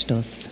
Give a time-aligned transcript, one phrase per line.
[0.00, 0.48] Anstoß,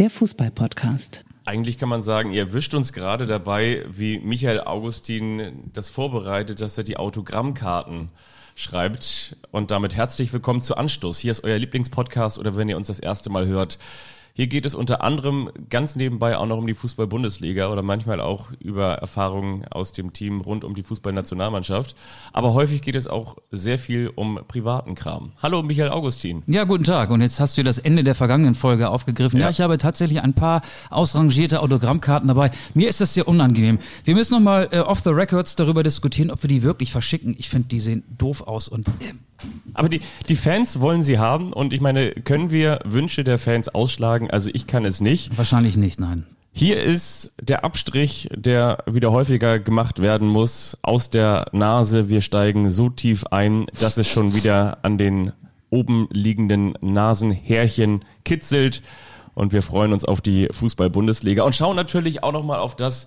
[0.00, 1.22] der Fußball-Podcast.
[1.44, 6.76] Eigentlich kann man sagen, ihr erwischt uns gerade dabei, wie Michael Augustin das vorbereitet, dass
[6.76, 8.08] er die Autogrammkarten
[8.56, 9.36] schreibt.
[9.52, 11.20] Und damit herzlich willkommen zu Anstoß.
[11.20, 13.78] Hier ist euer Lieblingspodcast oder wenn ihr uns das erste Mal hört,
[14.40, 18.52] hier geht es unter anderem ganz nebenbei auch noch um die Fußball-Bundesliga oder manchmal auch
[18.52, 21.94] über Erfahrungen aus dem Team rund um die Fußballnationalmannschaft.
[22.32, 25.32] Aber häufig geht es auch sehr viel um privaten Kram.
[25.42, 26.42] Hallo Michael Augustin.
[26.46, 27.10] Ja, guten Tag.
[27.10, 29.38] Und jetzt hast du das Ende der vergangenen Folge aufgegriffen.
[29.38, 32.50] Ja, ja ich habe tatsächlich ein paar ausrangierte Autogrammkarten dabei.
[32.72, 33.78] Mir ist das sehr unangenehm.
[34.04, 37.36] Wir müssen nochmal äh, off the records darüber diskutieren, ob wir die wirklich verschicken.
[37.38, 39.12] Ich finde, die sehen doof aus und äh,
[39.74, 43.68] aber die, die Fans wollen sie haben und ich meine, können wir Wünsche der Fans
[43.68, 44.30] ausschlagen?
[44.30, 45.36] Also ich kann es nicht.
[45.36, 46.26] Wahrscheinlich nicht, nein.
[46.52, 52.08] Hier ist der Abstrich, der wieder häufiger gemacht werden muss, aus der Nase.
[52.08, 55.32] Wir steigen so tief ein, dass es schon wieder an den
[55.70, 58.82] oben liegenden Nasenhärchen kitzelt.
[59.34, 63.06] Und wir freuen uns auf die Fußball-Bundesliga und schauen natürlich auch nochmal auf das,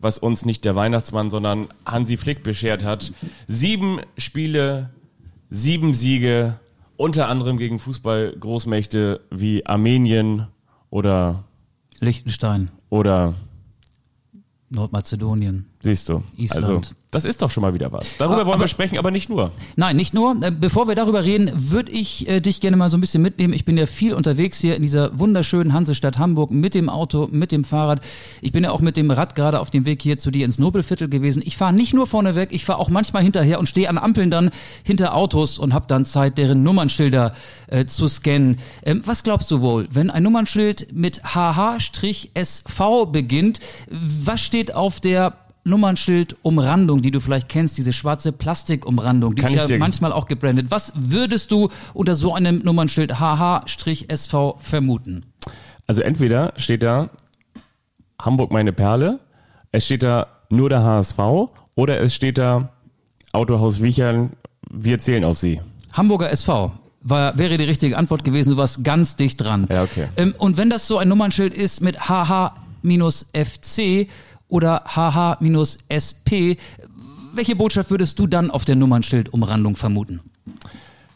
[0.00, 3.12] was uns nicht der Weihnachtsmann, sondern Hansi Flick beschert hat.
[3.46, 4.90] Sieben Spiele
[5.50, 6.58] sieben Siege,
[6.96, 10.48] unter anderem gegen Fußball-Großmächte wie Armenien
[10.90, 11.44] oder
[12.00, 13.34] Liechtenstein oder
[14.70, 15.67] Nordmazedonien.
[15.80, 16.22] Siehst du.
[16.36, 16.64] Island.
[16.64, 18.16] Also, das ist doch schon mal wieder was.
[18.18, 19.52] Darüber wollen aber, wir sprechen, aber nicht nur.
[19.76, 20.36] Nein, nicht nur.
[20.42, 23.54] Äh, bevor wir darüber reden, würde ich äh, dich gerne mal so ein bisschen mitnehmen.
[23.54, 27.50] Ich bin ja viel unterwegs hier in dieser wunderschönen Hansestadt Hamburg mit dem Auto, mit
[27.50, 28.00] dem Fahrrad.
[28.42, 30.58] Ich bin ja auch mit dem Rad gerade auf dem Weg hier zu dir ins
[30.58, 31.42] Nobelviertel gewesen.
[31.46, 34.30] Ich fahre nicht nur vorne weg, ich fahre auch manchmal hinterher und stehe an Ampeln
[34.30, 34.50] dann
[34.82, 37.32] hinter Autos und habe dann Zeit, deren Nummernschilder
[37.68, 38.58] äh, zu scannen.
[38.84, 45.32] Ähm, was glaubst du wohl, wenn ein Nummernschild mit HH-SV beginnt, was steht auf der
[45.68, 50.66] Nummernschildumrandung, die du vielleicht kennst, diese schwarze Plastikumrandung, die Kann ist ja manchmal auch gebrandet.
[50.70, 55.26] Was würdest du unter so einem Nummernschild HH-SV vermuten?
[55.86, 57.10] Also entweder steht da
[58.20, 59.20] Hamburg meine Perle,
[59.70, 61.18] es steht da nur der HSV
[61.74, 62.70] oder es steht da
[63.32, 64.30] Autohaus Wiechern,
[64.70, 65.60] wir zählen auf sie.
[65.92, 66.72] Hamburger SV.
[67.00, 68.50] War, wäre die richtige Antwort gewesen.
[68.50, 69.68] Du warst ganz dicht dran.
[69.70, 70.08] Ja, okay.
[70.16, 72.48] Ähm, und wenn das so ein Nummernschild ist mit HH-FC,
[74.48, 76.56] oder HH-SP.
[77.34, 80.20] Welche Botschaft würdest du dann auf der Nummernschildumrandung vermuten?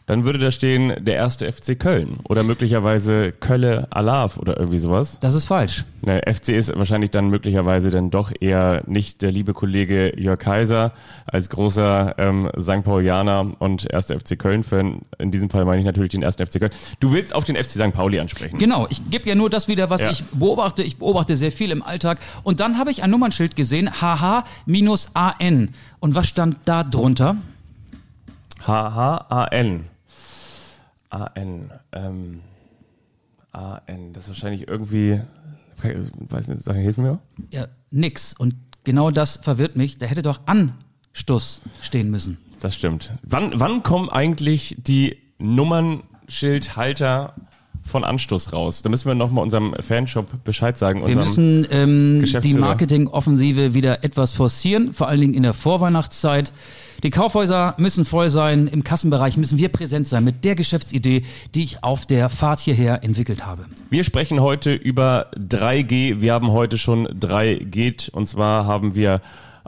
[0.05, 5.17] Dann würde da stehen der erste FC Köln oder möglicherweise Kölle Alav oder irgendwie sowas.
[5.21, 5.85] Das ist falsch.
[6.01, 10.91] Der FC ist wahrscheinlich dann möglicherweise dann doch eher nicht der liebe Kollege Jörg Kaiser
[11.25, 12.83] als großer ähm, St.
[12.83, 15.01] Paulianer und erster FC Köln-Fan.
[15.19, 16.73] In diesem Fall meine ich natürlich den ersten FC Köln.
[16.99, 17.93] Du willst auf den FC St.
[17.93, 18.57] Pauli ansprechen.
[18.57, 20.11] Genau, ich gebe ja nur das wieder, was ja.
[20.11, 20.83] ich beobachte.
[20.83, 22.19] Ich beobachte sehr viel im Alltag.
[22.43, 25.69] Und dann habe ich ein Nummernschild gesehen, HH-AN.
[26.01, 27.37] Und was stand da drunter?
[28.67, 29.92] HHAN.
[31.13, 31.71] AN.
[31.91, 32.41] Ähm,
[33.51, 34.13] AN.
[34.13, 35.21] Das ist wahrscheinlich irgendwie.
[35.81, 37.19] Weiß nicht, sag, hilf mir.
[37.51, 38.33] Ja, nix.
[38.33, 39.97] Und genau das verwirrt mich.
[39.97, 42.37] Da hätte doch Anstoß stehen müssen.
[42.61, 43.13] Das stimmt.
[43.23, 47.35] Wann, wann kommen eigentlich die Nummernschildhalter
[47.83, 48.81] von Anstoß raus.
[48.81, 51.05] Da müssen wir nochmal unserem Fanshop Bescheid sagen.
[51.05, 56.53] Wir müssen ähm, die Marketingoffensive wieder etwas forcieren, vor allen Dingen in der Vorweihnachtszeit.
[57.03, 61.23] Die Kaufhäuser müssen voll sein, im Kassenbereich müssen wir präsent sein mit der Geschäftsidee,
[61.53, 63.65] die ich auf der Fahrt hierher entwickelt habe.
[63.89, 66.21] Wir sprechen heute über 3G.
[66.21, 69.21] Wir haben heute schon 3G und zwar haben wir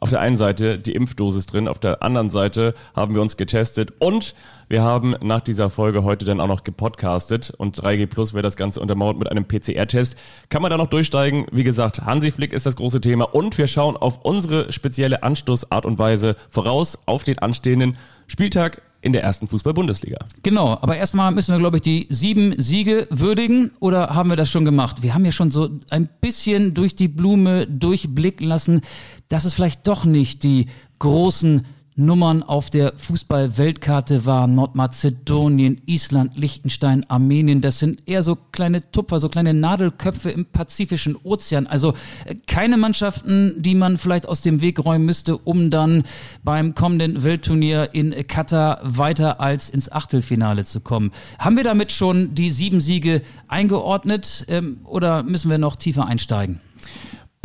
[0.06, 3.92] auf der einen Seite die Impfdosis drin, auf der anderen Seite haben wir uns getestet
[3.98, 4.36] und
[4.70, 8.56] wir haben nach dieser Folge heute dann auch noch gepodcastet und 3G Plus wäre das
[8.56, 10.16] Ganze untermauert mit einem PCR-Test.
[10.50, 11.48] Kann man da noch durchsteigen?
[11.52, 15.88] Wie gesagt, Hansi Flick ist das große Thema und wir schauen auf unsere spezielle Anstoßart
[15.88, 20.18] und Weise voraus auf den anstehenden Spieltag in der ersten Fußball-Bundesliga.
[20.42, 24.50] Genau, aber erstmal müssen wir, glaube ich, die sieben Siege würdigen oder haben wir das
[24.50, 25.04] schon gemacht?
[25.04, 28.82] Wir haben ja schon so ein bisschen durch die Blume durchblicken lassen,
[29.30, 30.66] dass es vielleicht doch nicht die
[30.98, 34.56] großen Nummern auf der Fußball-Weltkarte waren.
[34.56, 37.62] Nordmazedonien, Island, Liechtenstein, Armenien.
[37.62, 41.68] Das sind eher so kleine Tupfer, so kleine Nadelköpfe im Pazifischen Ozean.
[41.68, 41.94] Also
[42.26, 46.04] äh, keine Mannschaften, die man vielleicht aus dem Weg räumen müsste, um dann
[46.44, 51.12] beim kommenden Weltturnier in Katar weiter als ins Achtelfinale zu kommen.
[51.40, 56.60] Haben wir damit schon die sieben Siege eingeordnet ähm, oder müssen wir noch tiefer einsteigen?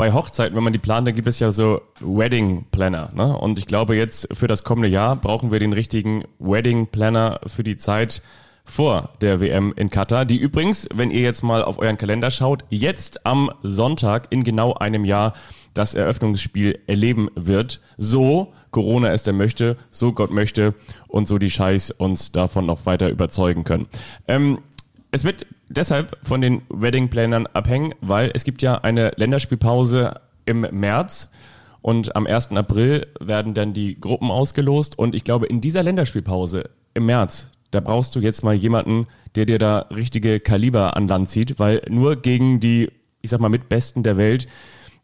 [0.00, 3.10] Bei Hochzeiten, wenn man die plant, dann gibt es ja so Wedding Planner.
[3.14, 3.36] Ne?
[3.36, 7.62] Und ich glaube, jetzt für das kommende Jahr brauchen wir den richtigen Wedding Planner für
[7.64, 8.22] die Zeit
[8.64, 12.64] vor der WM in Katar, die übrigens, wenn ihr jetzt mal auf euren Kalender schaut,
[12.70, 15.34] jetzt am Sonntag in genau einem Jahr
[15.74, 17.80] das Eröffnungsspiel erleben wird.
[17.98, 20.74] So Corona es denn möchte, so Gott möchte
[21.08, 23.86] und so die Scheiß uns davon noch weiter überzeugen können.
[24.26, 24.60] Ähm,
[25.12, 31.30] es wird deshalb von den Wedding-Planern abhängen, weil es gibt ja eine Länderspielpause im März
[31.82, 32.52] und am 1.
[32.52, 37.80] April werden dann die Gruppen ausgelost und ich glaube, in dieser Länderspielpause im März, da
[37.80, 42.16] brauchst du jetzt mal jemanden, der dir da richtige Kaliber an Land zieht, weil nur
[42.16, 42.90] gegen die,
[43.22, 44.46] ich sag mal, Mitbesten der Welt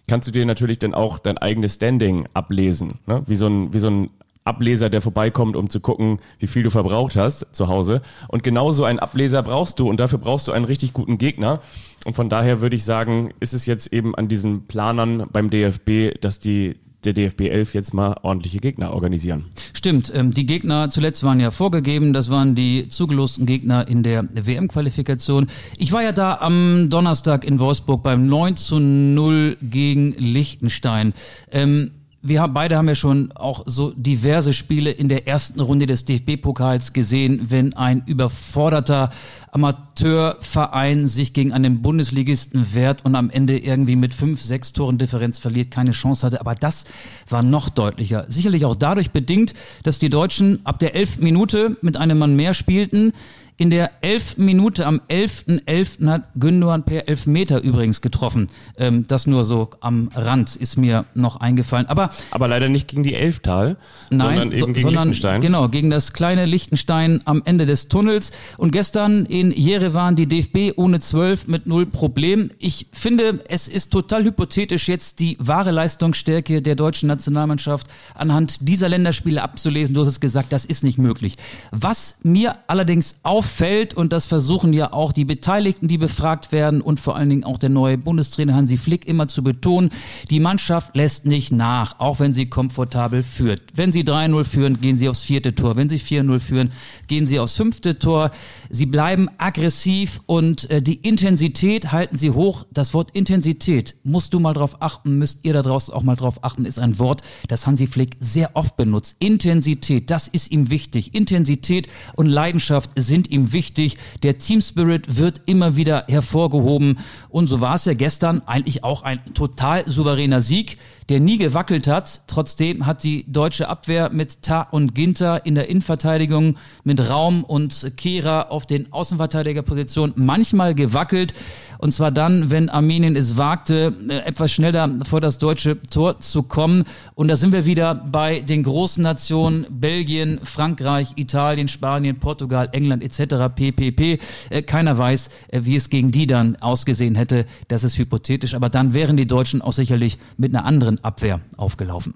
[0.08, 2.99] kannst du dir natürlich dann auch dein eigenes Standing ablesen.
[3.06, 3.23] Ne?
[3.26, 4.11] Wie, so ein, wie so ein
[4.46, 8.02] Ableser, der vorbeikommt, um zu gucken, wie viel du verbraucht hast zu Hause.
[8.28, 11.60] Und genau so einen Ableser brauchst du und dafür brauchst du einen richtig guten Gegner.
[12.04, 16.20] Und von daher würde ich sagen, ist es jetzt eben an diesen Planern beim DFB,
[16.20, 16.76] dass die
[17.06, 19.46] der DFB 11 jetzt mal ordentliche Gegner organisieren.
[19.72, 24.28] Stimmt, ähm, die Gegner zuletzt waren ja vorgegeben, das waren die zugelosten Gegner in der
[24.34, 25.46] WM-Qualifikation.
[25.78, 31.14] Ich war ja da am Donnerstag in Wolfsburg beim 9 zu 0 gegen Liechtenstein.
[31.50, 31.93] Ähm,
[32.28, 36.05] wir haben, beide haben ja schon auch so diverse Spiele in der ersten Runde des
[36.05, 39.11] DFB-Pokals gesehen, wenn ein überforderter
[39.52, 45.38] Amateurverein sich gegen einen Bundesligisten wehrt und am Ende irgendwie mit fünf, sechs Toren Differenz
[45.38, 46.40] verliert, keine Chance hatte.
[46.40, 46.84] Aber das
[47.28, 48.26] war noch deutlicher.
[48.29, 52.52] Sicherlich auch dadurch bedingt, dass die Deutschen ab der elften Minute mit einem Mann mehr
[52.52, 53.12] spielten.
[53.58, 55.64] In der elften Minute am 11.11.
[55.64, 56.08] .11.
[56.11, 58.49] hat Gündogan per Elfmeter übrigens getroffen.
[58.76, 61.87] Ähm, das nur so am Rand ist mir noch eingefallen.
[61.87, 63.79] Aber, Aber leider nicht gegen die Elftal,
[64.11, 65.41] nein, sondern eben gegen sondern, Liechtenstein.
[65.41, 68.31] Genau, gegen das kleine Liechtenstein am Ende des Tunnels.
[68.58, 72.50] Und gestern in Jerewan die DFB ohne 12 mit null Problem.
[72.58, 78.91] Ich finde, es ist total hypothetisch, jetzt die wahre Leistungsstärke der deutschen Nationalmannschaft anhand dieser
[78.91, 79.94] Länderspiele abzulesen.
[79.94, 81.37] Du hast es gesagt, das ist nicht möglich.
[81.70, 86.98] Was mir allerdings auffällt, und das versuchen ja auch die Beteiligten, die befragt werden und
[86.98, 89.90] vor allen Dingen auch der neue Bundestrainer Hansi Flick immer zu betonen,
[90.31, 93.62] die Mannschaft lässt nicht nach, auch wenn sie komfortabel führt.
[93.75, 95.76] Wenn sie 3-0 führen, gehen sie aufs vierte Tor.
[95.76, 96.72] Wenn sie 4-0 führen,
[97.06, 98.32] gehen sie aufs fünfte Tor.
[98.69, 102.66] Sie bleiben aggressiv und äh, die Intensität halten sie hoch.
[102.72, 106.43] Das Wort Intensität musst du mal drauf achten, müsst ihr da draußen auch mal drauf
[106.43, 109.14] achten, ist ein Wort, das Hansi Flick sehr oft benutzt.
[109.20, 111.14] Intensität, das ist ihm wichtig.
[111.14, 113.96] Intensität und Leidenschaft sind ihm wichtig.
[114.22, 116.98] Der Team Spirit wird immer wieder hervorgehoben.
[117.28, 120.78] Und so war es ja gestern eigentlich auch ein total souveräner Sieg,
[121.08, 122.23] der nie gewackelt hat.
[122.26, 127.93] Trotzdem hat die deutsche Abwehr mit Ta und Ginter in der Innenverteidigung, mit Raum und
[127.97, 131.35] Kehra auf den Außenverteidigerpositionen manchmal gewackelt.
[131.79, 136.43] Und zwar dann, wenn Armenien es wagte, äh, etwas schneller vor das deutsche Tor zu
[136.43, 136.85] kommen.
[137.14, 143.03] Und da sind wir wieder bei den großen Nationen Belgien, Frankreich, Italien, Spanien, Portugal, England
[143.03, 143.55] etc.
[143.55, 144.19] ppp.
[144.50, 147.47] Äh, Keiner weiß, äh, wie es gegen die dann ausgesehen hätte.
[147.69, 148.55] Das ist hypothetisch.
[148.55, 152.14] Aber dann wären die Deutschen auch sicherlich mit einer anderen Abwehr aufgelaufen.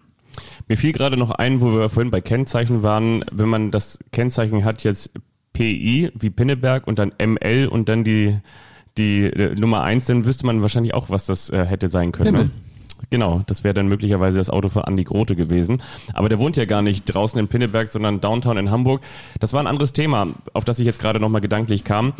[0.68, 4.64] Mir fiel gerade noch ein, wo wir vorhin bei Kennzeichen waren, wenn man das Kennzeichen
[4.64, 5.12] hat jetzt
[5.52, 8.38] PI wie Pinneberg und dann ML und dann die,
[8.96, 12.32] die äh, Nummer eins, dann wüsste man wahrscheinlich auch, was das äh, hätte sein können.
[12.32, 12.50] Ne?
[13.08, 15.82] Genau, das wäre dann möglicherweise das Auto von Andi Grote gewesen.
[16.12, 19.00] Aber der wohnt ja gar nicht draußen in Pinneberg, sondern downtown in Hamburg.
[19.38, 22.12] Das war ein anderes Thema, auf das ich jetzt gerade nochmal gedanklich kam.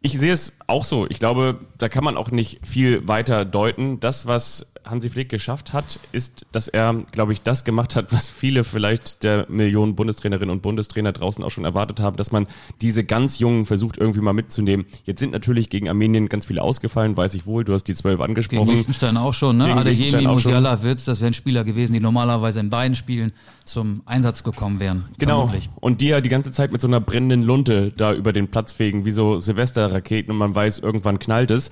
[0.00, 1.06] Ich sehe es auch so.
[1.08, 3.98] Ich glaube, da kann man auch nicht viel weiter deuten.
[4.00, 8.30] Das, was Hansi Flick geschafft hat, ist, dass er, glaube ich, das gemacht hat, was
[8.30, 12.46] viele vielleicht der Millionen Bundestrainerinnen und Bundestrainer draußen auch schon erwartet haben, dass man
[12.80, 14.86] diese ganz Jungen versucht irgendwie mal mitzunehmen.
[15.04, 17.64] Jetzt sind natürlich gegen Armenien ganz viele ausgefallen, weiß ich wohl.
[17.64, 18.68] Du hast die zwölf Gegen angesprochen.
[18.68, 19.64] Liechtenstein auch schon, ne?
[19.64, 20.26] Gegen Adeyemi.
[20.26, 23.32] Musiala, Wirtz, das wären Spieler gewesen, die normalerweise in beiden Spielen
[23.64, 25.06] zum Einsatz gekommen wären.
[25.18, 25.46] Genau.
[25.46, 25.70] vermutlich.
[25.80, 28.72] Und die ja die ganze Zeit mit so einer brennenden Lunte da über den Platz
[28.72, 31.70] fegen, wie so Silvesterraketen und man weiß, irgendwann knallt es.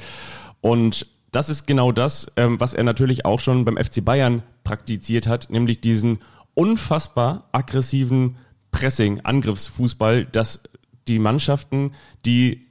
[0.60, 5.26] Und das ist genau das, ähm, was er natürlich auch schon beim FC Bayern praktiziert
[5.26, 6.20] hat, nämlich diesen
[6.54, 8.36] unfassbar aggressiven
[8.70, 10.62] Pressing, Angriffsfußball, dass
[11.08, 11.92] die Mannschaften,
[12.24, 12.66] die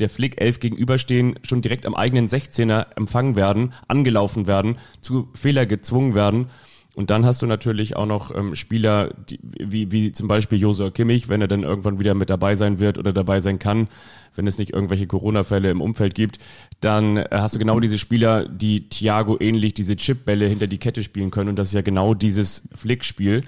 [0.00, 5.64] der Flick 11 gegenüberstehen, schon direkt am eigenen 16er empfangen werden, angelaufen werden, zu Fehler
[5.64, 6.50] gezwungen werden.
[6.94, 10.90] Und dann hast du natürlich auch noch ähm, Spieler, die, wie, wie zum Beispiel Josua
[10.90, 13.88] Kimmich, wenn er dann irgendwann wieder mit dabei sein wird oder dabei sein kann,
[14.36, 16.38] wenn es nicht irgendwelche Corona-Fälle im Umfeld gibt,
[16.80, 21.02] dann äh, hast du genau diese Spieler, die Thiago ähnlich diese Chipbälle hinter die Kette
[21.02, 21.50] spielen können.
[21.50, 23.42] Und das ist ja genau dieses Flick-Spiel.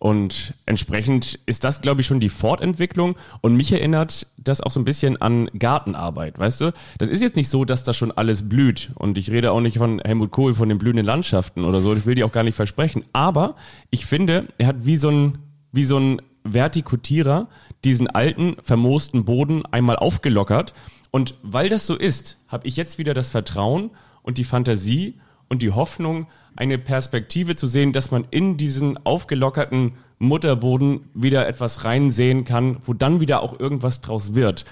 [0.00, 3.16] Und entsprechend ist das, glaube ich, schon die Fortentwicklung.
[3.42, 6.72] Und mich erinnert das auch so ein bisschen an Gartenarbeit, weißt du?
[6.96, 8.92] Das ist jetzt nicht so, dass da schon alles blüht.
[8.94, 11.94] Und ich rede auch nicht von Helmut Kohl, von den blühenden Landschaften oder so.
[11.94, 13.04] Ich will die auch gar nicht versprechen.
[13.12, 13.56] Aber
[13.90, 15.38] ich finde, er hat wie so ein,
[15.70, 17.48] wie so ein Vertikutierer
[17.84, 20.72] diesen alten, vermoosten Boden einmal aufgelockert.
[21.10, 23.90] Und weil das so ist, habe ich jetzt wieder das Vertrauen
[24.22, 25.18] und die Fantasie
[25.50, 26.26] und die Hoffnung,
[26.56, 32.94] eine Perspektive zu sehen, dass man in diesen aufgelockerten Mutterboden wieder etwas reinsehen kann, wo
[32.94, 34.64] dann wieder auch irgendwas draus wird.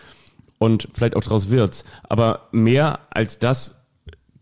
[0.60, 1.84] und vielleicht auch draus wird's.
[2.08, 3.86] Aber mehr als das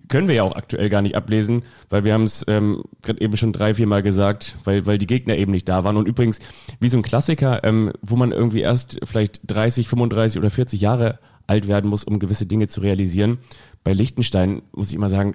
[0.08, 3.36] können wir ja auch aktuell gar nicht ablesen, weil wir haben es ähm, gerade eben
[3.36, 5.96] schon drei, vier Mal gesagt, weil, weil die Gegner eben nicht da waren.
[5.96, 6.38] Und übrigens,
[6.80, 11.18] wie so ein Klassiker, ähm, wo man irgendwie erst vielleicht 30, 35 oder 40 Jahre
[11.46, 13.38] alt werden muss, um gewisse Dinge zu realisieren.
[13.84, 15.34] Bei Liechtenstein muss ich immer sagen,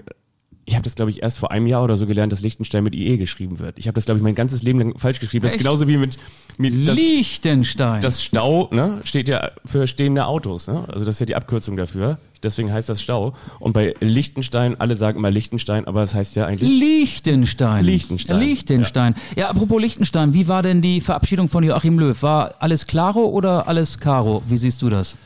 [0.72, 2.96] ich habe das, glaube ich, erst vor einem Jahr oder so gelernt, dass Liechtenstein mit
[2.96, 3.78] IE geschrieben wird.
[3.78, 5.44] Ich habe das, glaube ich, mein ganzes Leben lang falsch geschrieben.
[5.44, 6.18] Das ist genauso wie mit,
[6.58, 8.00] mit das, Liechtenstein.
[8.00, 10.68] das Stau, ne, steht ja für stehende Autos.
[10.68, 10.86] Ne?
[10.88, 12.20] Also das ist ja die Abkürzung dafür.
[12.42, 13.34] Deswegen heißt das Stau.
[13.60, 17.84] Und bei Liechtenstein, alle sagen immer Liechtenstein, aber es heißt ja eigentlich Liechtenstein.
[17.84, 18.40] Liechtenstein.
[18.40, 19.16] Liechtenstein.
[19.36, 19.50] Ja.
[19.50, 22.24] apropos Liechtenstein, wie war denn die Verabschiedung von Joachim Löw?
[22.24, 24.42] War alles klaro oder alles karo?
[24.48, 25.18] Wie siehst du das?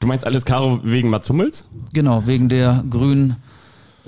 [0.00, 1.64] Du meinst alles Karo wegen Mats Hummels?
[1.92, 3.36] Genau, wegen der grün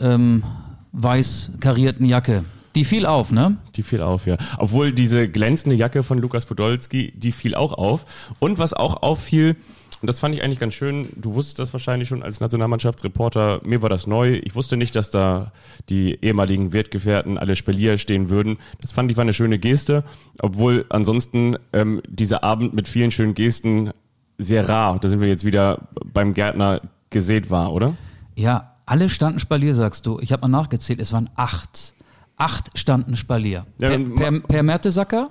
[0.00, 0.44] ähm,
[0.92, 2.44] weiß karierten Jacke.
[2.74, 3.56] Die fiel auf, ne?
[3.76, 4.36] Die fiel auf, ja.
[4.58, 8.04] Obwohl diese glänzende Jacke von Lukas Podolski, die fiel auch auf.
[8.38, 9.56] Und was auch auffiel,
[10.00, 13.82] und das fand ich eigentlich ganz schön, du wusstest das wahrscheinlich schon als Nationalmannschaftsreporter, mir
[13.82, 14.40] war das neu.
[14.44, 15.50] Ich wusste nicht, dass da
[15.88, 18.58] die ehemaligen Wertgefährten, alle Spalier stehen würden.
[18.80, 20.04] Das fand ich war eine schöne Geste,
[20.38, 23.90] obwohl ansonsten ähm, dieser Abend mit vielen schönen Gesten
[24.36, 27.96] sehr rar, da sind wir jetzt wieder beim Gärtner gesät war, oder?
[28.36, 30.18] Ja, alle standen Spalier, sagst du.
[30.20, 31.94] Ich habe mal nachgezählt, es waren acht.
[32.36, 33.66] Acht standen Spalier.
[33.78, 35.30] Ja, per, per, per Mertesacker,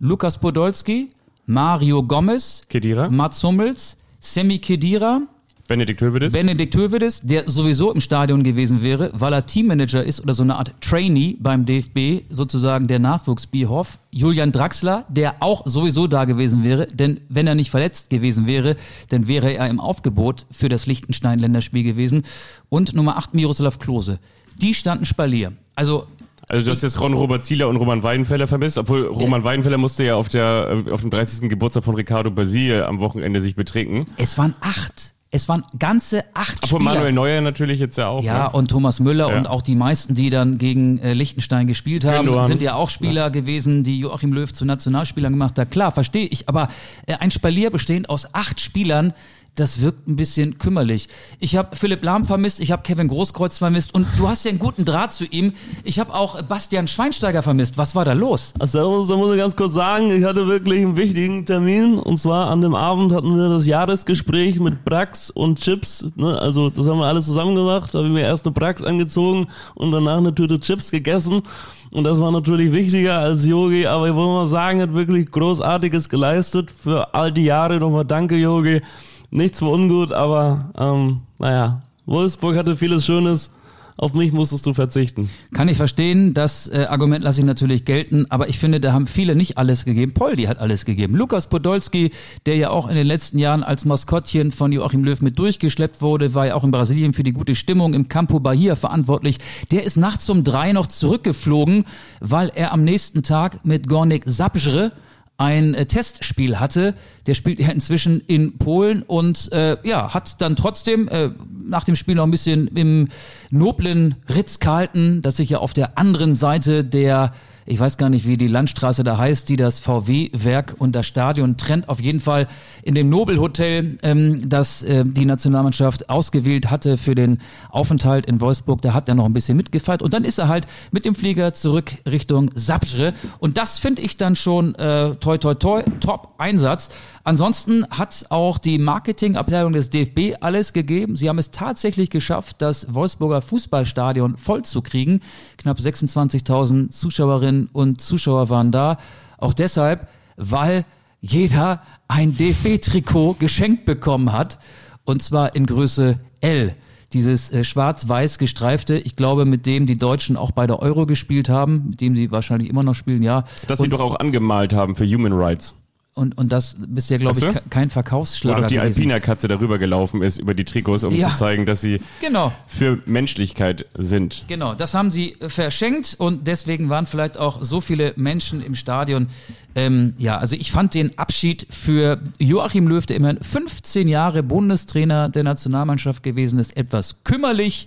[0.00, 1.10] Lukas Podolski,
[1.46, 5.22] Mario Gomez, Kedira, Mats Hummels, Semi Kedira,
[5.68, 6.32] Benedikt Hövedes.
[6.32, 10.56] Benedikt Hövedes, der sowieso im Stadion gewesen wäre, weil er Teammanager ist oder so eine
[10.56, 13.98] Art Trainee beim DFB, sozusagen der Nachwuchsbierhoff.
[14.10, 18.76] Julian Draxler, der auch sowieso da gewesen wäre, denn wenn er nicht verletzt gewesen wäre,
[19.10, 22.22] dann wäre er im Aufgebot für das Liechtenstein-Länderspiel gewesen.
[22.70, 24.18] Und Nummer 8 Miroslav Klose.
[24.60, 25.52] Die standen Spalier.
[25.74, 26.06] Also
[26.48, 30.02] Also du hast jetzt Ron Robert Zieler und Roman Weidenfeller vermisst, obwohl Roman Weidenfeller musste
[30.04, 31.50] ja auf, der, äh, auf dem 30.
[31.50, 34.06] Geburtstag von Ricardo Basile am Wochenende sich betrinken.
[34.16, 35.12] es waren acht.
[35.30, 36.94] Es waren ganze acht Obwohl Spieler.
[36.94, 38.22] Manuel Neuer natürlich jetzt ja auch.
[38.24, 38.50] Ja, ne?
[38.50, 39.36] und Thomas Müller Ja.
[39.36, 42.46] und auch die meisten, die dann gegen äh, Liechtenstein gespielt haben, Gündogan.
[42.46, 45.70] sind ja auch Spieler gewesen, die Joachim Löw zu Nationalspielern gemacht hat.
[45.70, 46.68] Klar, verstehe ich, aber
[47.06, 49.12] äh, ein Spalier bestehend aus acht Spielern,
[49.58, 51.08] das wirkt ein bisschen kümmerlich.
[51.40, 54.58] Ich habe Philipp Lahm vermisst, ich habe Kevin Großkreuz vermisst und du hast ja einen
[54.58, 55.52] guten Draht zu ihm.
[55.84, 57.78] Ich habe auch Bastian Schweinsteiger vermisst.
[57.78, 58.54] Was war da los?
[58.62, 62.50] Servus, da muss ich ganz kurz sagen, ich hatte wirklich einen wichtigen Termin und zwar
[62.50, 66.38] an dem Abend hatten wir das Jahresgespräch mit Brax und Chips, ne?
[66.38, 69.48] also das haben wir alles zusammen gemacht, da habe ich mir erst eine Brax angezogen
[69.74, 71.42] und danach eine Tüte Chips gegessen
[71.90, 76.08] und das war natürlich wichtiger als Yogi, aber ich wollte mal sagen, hat wirklich Großartiges
[76.08, 78.82] geleistet für all die Jahre, nochmal danke Yogi,
[79.30, 83.50] nichts war ungut, aber ähm, naja, Wolfsburg hatte vieles Schönes,
[83.98, 85.28] auf mich musstest du verzichten.
[85.52, 89.08] Kann ich verstehen, das äh, Argument lasse ich natürlich gelten, aber ich finde, da haben
[89.08, 90.14] viele nicht alles gegeben.
[90.14, 91.16] Poldi hat alles gegeben.
[91.16, 92.12] Lukas Podolski,
[92.46, 96.32] der ja auch in den letzten Jahren als Maskottchen von Joachim Löw mit durchgeschleppt wurde,
[96.32, 99.38] war ja auch in Brasilien für die gute Stimmung im Campo Bahia verantwortlich.
[99.72, 101.84] Der ist nachts um drei noch zurückgeflogen,
[102.20, 104.92] weil er am nächsten Tag mit Gornik Sapjre
[105.38, 106.94] ein äh, Testspiel hatte.
[107.26, 111.30] Der spielt ja inzwischen in Polen und äh, ja, hat dann trotzdem äh,
[111.64, 113.08] nach dem Spiel noch ein bisschen im
[113.50, 117.32] noblen Ritz-Carlton, das sich ja auf der anderen Seite der
[117.68, 121.58] ich weiß gar nicht, wie die Landstraße da heißt, die das VW-Werk und das Stadion
[121.58, 121.88] trennt.
[121.88, 122.48] Auf jeden Fall
[122.82, 127.38] in dem Nobelhotel, ähm, das äh, die Nationalmannschaft ausgewählt hatte für den
[127.70, 128.80] Aufenthalt in Wolfsburg.
[128.80, 130.00] Da hat er noch ein bisschen mitgefeiert.
[130.00, 133.12] Und dann ist er halt mit dem Flieger zurück Richtung Sapjre.
[133.38, 136.88] Und das finde ich dann schon äh, toi toi toi, Top-Einsatz.
[137.28, 141.14] Ansonsten hat auch die Marketingabteilung des DFB alles gegeben.
[141.14, 145.20] Sie haben es tatsächlich geschafft, das Wolfsburger Fußballstadion voll zu kriegen.
[145.58, 148.96] Knapp 26.000 Zuschauerinnen und Zuschauer waren da.
[149.36, 150.08] Auch deshalb,
[150.38, 150.86] weil
[151.20, 154.58] jeder ein DFB-Trikot geschenkt bekommen hat.
[155.04, 156.74] Und zwar in Größe L.
[157.12, 161.50] Dieses äh, schwarz-weiß gestreifte, ich glaube, mit dem die Deutschen auch bei der Euro gespielt
[161.50, 163.44] haben, mit dem sie wahrscheinlich immer noch spielen, ja.
[163.66, 165.74] Das sie doch auch angemalt haben für Human Rights.
[166.18, 167.60] Und, und das ist ja, glaube ich, du?
[167.70, 168.98] kein Verkaufsschlager doch die gewesen.
[169.02, 171.28] Alpina-Katze darüber gelaufen ist, über die Trikots, um Ja.
[171.30, 172.52] zu zeigen, dass sie Genau.
[172.66, 174.44] für Menschlichkeit sind.
[174.48, 178.74] Genau, das haben sie äh, verschenkt und deswegen waren vielleicht auch so viele Menschen im
[178.74, 179.28] Stadion.
[179.76, 185.28] Ähm, ja, also ich fand den Abschied für Joachim Löw, der immerhin 15 Jahre Bundestrainer
[185.28, 187.86] der Nationalmannschaft gewesen ist, etwas kümmerlich.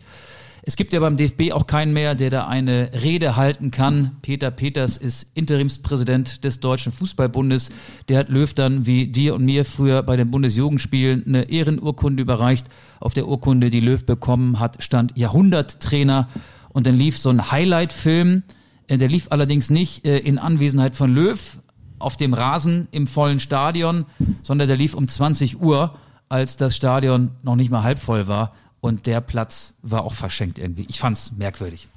[0.63, 4.11] Es gibt ja beim DFB auch keinen mehr, der da eine Rede halten kann.
[4.21, 7.69] Peter Peters ist Interimspräsident des Deutschen Fußballbundes.
[8.09, 12.67] Der hat Löw dann, wie dir und mir früher bei den Bundesjugendspielen, eine Ehrenurkunde überreicht.
[12.99, 16.27] Auf der Urkunde, die Löw bekommen hat, stand Jahrhunderttrainer.
[16.69, 18.43] Und dann lief so ein Highlight-Film.
[18.87, 21.57] Äh, Der lief allerdings nicht äh, in Anwesenheit von Löw,
[21.97, 24.05] auf dem Rasen im vollen Stadion,
[24.43, 25.95] sondern der lief um 20 Uhr,
[26.29, 28.53] als das Stadion noch nicht mal halb voll war.
[28.81, 30.85] Und der Platz war auch verschenkt irgendwie.
[30.89, 31.87] Ich fand's merkwürdig.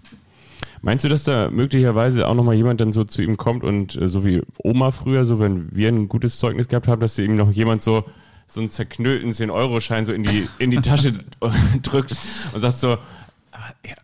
[0.83, 4.07] Meinst du, dass da möglicherweise auch nochmal jemand dann so zu ihm kommt und äh,
[4.07, 7.51] so wie Oma früher, so wenn wir ein gutes Zeugnis gehabt haben, dass ihm noch
[7.51, 8.05] jemand so
[8.47, 11.13] so einen zerknüllten 10-Euro-Schein so in die, in die Tasche
[11.83, 12.15] drückt
[12.53, 13.95] und sagt so, "Aber, ja,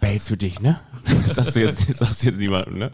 [0.00, 0.80] behältst für dich, ne?
[1.22, 2.90] Das sagst du jetzt, sagst du jetzt niemandem, ne?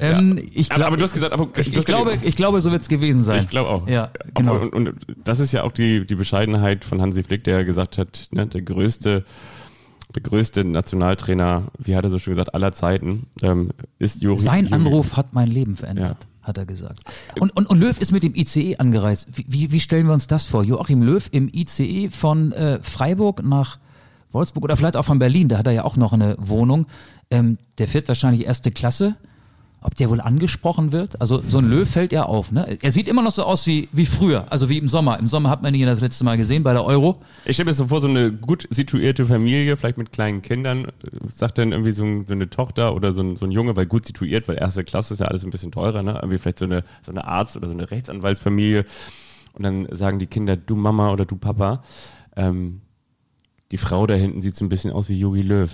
[0.00, 2.70] Ähm, ich Aber, glaub- aber du hast gesagt, aber ich, ich, glaube, ich glaube, so
[2.70, 3.42] wird's gewesen sein.
[3.42, 3.88] Ich glaube auch.
[3.88, 4.56] Ja, genau.
[4.58, 8.26] Und, und das ist ja auch die, die Bescheidenheit von Hansi Flick, der gesagt hat,
[8.30, 9.24] ne, der größte,
[10.14, 14.36] der größte Nationaltrainer, wie hat er so schön gesagt, aller Zeiten, ähm, ist Juri.
[14.38, 17.00] Sein Juri- Anruf hat mein Leben verändert, hat er gesagt.
[17.38, 19.26] Und, und, und Löw ist mit dem ICE angereist.
[19.34, 20.64] Wie, wie, wie stellen wir uns das vor?
[20.64, 23.78] Joachim Löw im ICE von äh, Freiburg nach
[24.32, 26.86] Wolfsburg oder vielleicht auch von Berlin, da hat er ja auch noch eine Wohnung.
[27.30, 29.16] Ähm, der fährt wahrscheinlich erste Klasse.
[29.80, 31.20] Ob der wohl angesprochen wird?
[31.20, 32.50] Also so ein Löw fällt ja auf.
[32.50, 32.78] Ne?
[32.82, 35.18] Er sieht immer noch so aus wie, wie früher, also wie im Sommer.
[35.20, 37.18] Im Sommer hat man ihn ja das letzte Mal gesehen bei der Euro.
[37.44, 40.88] Ich stelle mir so vor, so eine gut situierte Familie, vielleicht mit kleinen Kindern,
[41.32, 44.04] sagt dann irgendwie so, so eine Tochter oder so ein, so ein Junge, weil gut
[44.04, 46.14] situiert, weil erste Klasse ist ja alles ein bisschen teurer, ne?
[46.14, 48.84] Irgendwie vielleicht so eine, so eine Arzt- oder so eine Rechtsanwaltsfamilie.
[49.52, 51.82] Und dann sagen die Kinder, du Mama oder du Papa.
[52.36, 52.80] Ähm,
[53.70, 55.70] die Frau da hinten sieht so ein bisschen aus wie Jogi Löw.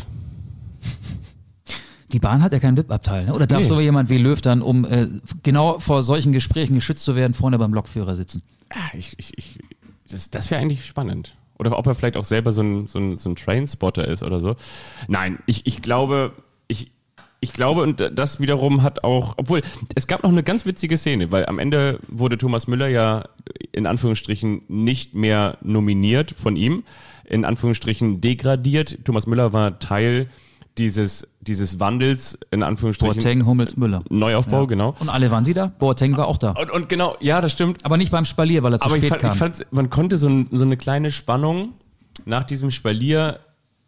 [2.14, 3.24] Die Bahn hat ja keinen VIP-Abteil.
[3.26, 3.34] Ne?
[3.34, 3.66] Oder darf Nee.
[3.66, 5.08] so jemand wie Löw dann, um äh,
[5.42, 8.40] genau vor solchen Gesprächen geschützt zu werden, vorne beim Lokführer sitzen?
[8.70, 9.58] Ah, ich, ich, ich,
[10.08, 11.34] das das wäre eigentlich spannend.
[11.58, 14.38] Oder ob er vielleicht auch selber so ein, so ein, so ein Trainspotter ist oder
[14.38, 14.54] so.
[15.08, 16.34] Nein, ich, ich glaube,
[16.68, 16.92] ich,
[17.40, 19.62] ich glaube, und das wiederum hat auch, obwohl,
[19.96, 23.24] es gab noch eine ganz witzige Szene, weil am Ende wurde Thomas Müller ja
[23.72, 26.84] in Anführungsstrichen nicht mehr nominiert von ihm,
[27.24, 29.04] in Anführungsstrichen degradiert.
[29.04, 30.28] Thomas Müller war Teil
[30.78, 33.14] dieses, dieses Wandels, in Anführungsstrichen.
[33.16, 34.02] Boateng, Hummels, Müller.
[34.10, 34.66] Neuaufbau, Ja.
[34.66, 34.94] genau.
[34.98, 35.68] Und alle waren sie da?
[35.78, 36.50] Boateng war auch da.
[36.52, 37.84] Und, und genau, ja, das stimmt.
[37.84, 39.38] Aber nicht beim Spalier, weil er zu Aber ich spät fand, ich kam.
[39.38, 41.74] fand, man konnte so, ein, so eine kleine Spannung
[42.24, 43.38] nach diesem Spalier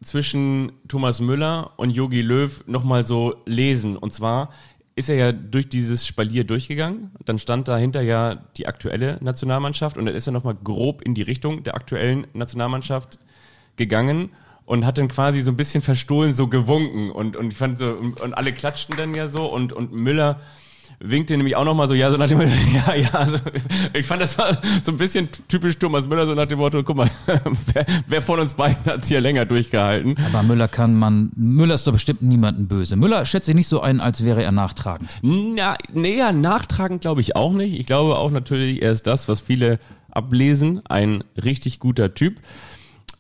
[0.03, 3.97] zwischen Thomas Müller und Jogi Löw nochmal so lesen.
[3.97, 4.51] Und zwar
[4.95, 7.11] ist er ja durch dieses Spalier durchgegangen.
[7.25, 11.23] Dann stand dahinter ja die aktuelle Nationalmannschaft und dann ist er nochmal grob in die
[11.23, 13.19] Richtung der aktuellen Nationalmannschaft
[13.77, 14.31] gegangen
[14.67, 17.87] und hat dann quasi so ein bisschen verstohlen so gewunken und, und ich fand so,
[17.87, 20.41] und, und alle klatschten dann ja so und, und Müller
[20.99, 22.51] winkte nämlich auch nochmal so, ja, so nach dem Motto,
[22.87, 23.37] ja, ja, also,
[23.93, 26.97] ich fand das war so ein bisschen typisch Thomas Müller, so nach dem Motto, guck
[26.97, 27.11] mal,
[27.75, 30.17] wer, wer von uns beiden hat's hier länger durchgehalten?
[30.27, 32.97] Aber Müller kann man, Müller ist doch bestimmt niemanden böse.
[32.97, 35.19] Müller schätzt sich nicht so ein, als wäre er nachtragend.
[35.23, 37.79] Na, näher nachtragend glaube ich auch nicht.
[37.79, 39.79] Ich glaube auch natürlich, er ist das, was viele
[40.11, 42.41] ablesen, ein richtig guter Typ.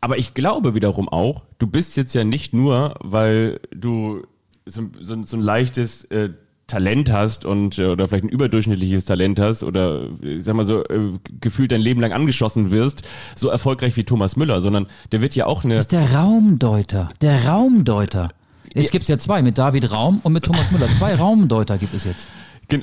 [0.07, 4.23] Aber ich glaube wiederum auch, du bist jetzt ja nicht nur, weil du
[4.65, 6.29] so, so, so ein leichtes äh,
[6.69, 10.85] Talent hast und äh, oder vielleicht ein überdurchschnittliches Talent hast oder ich sag mal so
[10.85, 13.03] äh, gefühlt dein Leben lang angeschossen wirst,
[13.35, 17.11] so erfolgreich wie Thomas Müller, sondern der wird ja auch eine Das ist der Raumdeuter.
[17.21, 18.29] Der Raumdeuter.
[18.75, 20.87] Jetzt gibt's ja zwei, mit David Raum und mit Thomas Müller.
[20.87, 22.29] Zwei Raumdeuter gibt es jetzt.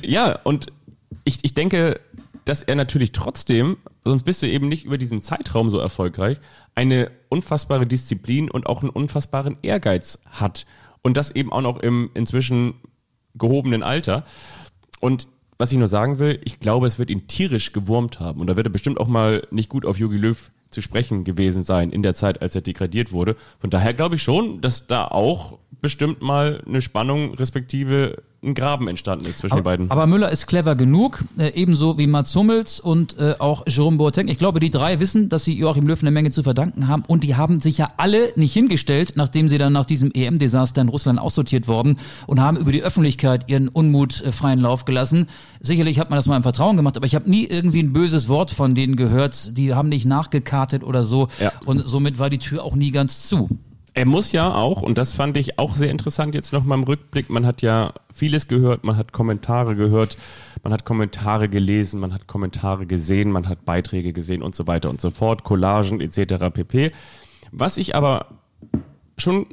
[0.02, 0.66] Ja, und
[1.24, 2.00] ich, ich denke,
[2.44, 6.38] dass er natürlich trotzdem, sonst bist du eben nicht über diesen Zeitraum so erfolgreich,
[6.74, 10.66] eine unfassbare Disziplin und auch einen unfassbaren Ehrgeiz hat.
[11.02, 12.74] Und das eben auch noch im inzwischen
[13.34, 14.24] gehobenen Alter.
[15.00, 18.40] Und was ich nur sagen will, ich glaube, es wird ihn tierisch gewurmt haben.
[18.40, 21.62] Und da wird er bestimmt auch mal nicht gut auf Jogi Löw zu sprechen gewesen
[21.62, 23.36] sein in der Zeit, als er degradiert wurde.
[23.58, 28.88] Von daher glaube ich schon, dass da auch bestimmt mal eine Spannung respektive ein Graben
[28.88, 29.90] entstanden ist zwischen den beiden.
[29.90, 34.28] Aber Müller ist clever genug, äh, ebenso wie Mats Hummels und äh, auch Jerome Boateng.
[34.28, 37.24] Ich glaube, die drei wissen, dass sie Joachim Löw eine Menge zu verdanken haben und
[37.24, 41.18] die haben sich ja alle nicht hingestellt, nachdem sie dann nach diesem EM-Desaster in Russland
[41.18, 45.26] aussortiert worden und haben über die Öffentlichkeit ihren Unmut äh, freien Lauf gelassen.
[45.60, 48.28] Sicherlich hat man das mal im Vertrauen gemacht, aber ich habe nie irgendwie ein böses
[48.28, 49.56] Wort von denen gehört.
[49.56, 50.04] Die haben nicht
[50.64, 51.52] nachgekartet oder so Ja.
[51.66, 53.48] und somit war die Tür auch nie ganz zu.
[53.96, 56.82] Er muss ja auch, und das fand ich auch sehr interessant jetzt noch mal im
[56.82, 60.16] Rückblick, man hat ja vieles gehört, man hat Kommentare gehört,
[60.64, 64.90] man hat Kommentare gelesen, man hat Kommentare gesehen, man hat Beiträge gesehen und so weiter
[64.90, 66.50] und so fort, Collagen etc.
[66.52, 66.90] pp.
[67.52, 68.26] Was ich aber
[69.16, 69.46] schon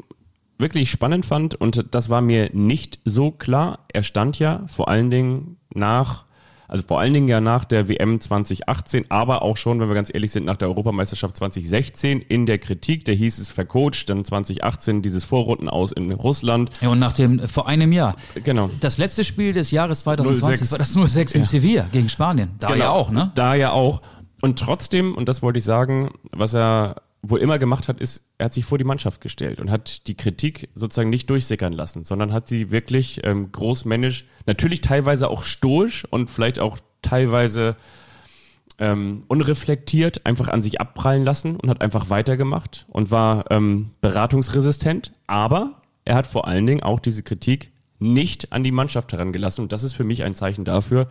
[0.58, 5.12] wirklich spannend fand, und das war mir nicht so klar, er stand ja vor allen
[5.12, 6.26] Dingen nach,
[6.72, 10.10] also vor allen Dingen ja nach der WM 2018, aber auch schon, wenn wir ganz
[10.12, 15.02] ehrlich sind, nach der Europameisterschaft 2016 in der Kritik, da hieß es vercoacht, dann 2018
[15.02, 16.70] dieses Vorrunden aus in Russland.
[16.80, 18.16] Ja, und nach dem, vor einem Jahr.
[18.46, 18.70] Genau.
[18.80, 20.72] Das letzte Spiel des Jahres 2020 0-6.
[20.72, 22.52] war das 0-6 in Sevilla gegen Spanien.
[22.60, 23.32] Da ja auch, ne?
[23.36, 24.02] Da ja auch.
[24.42, 28.46] Und trotzdem, und das wollte ich sagen, was er wohl immer gemacht hat, ist, er
[28.46, 32.34] hat sich vor die Mannschaft gestellt und hat die Kritik sozusagen nicht durchsickern lassen, sondern
[32.34, 37.76] hat sie wirklich ähm, großmännisch, natürlich teilweise auch stoisch und vielleicht auch teilweise
[38.80, 45.12] ähm, unreflektiert einfach an sich abprallen lassen und hat einfach weitergemacht und war ähm, beratungsresistent.
[45.28, 49.62] Aber er hat vor allen Dingen auch diese Kritik nicht an die Mannschaft herangelassen.
[49.62, 51.08] Und das ist für mich ein Zeichen dafür,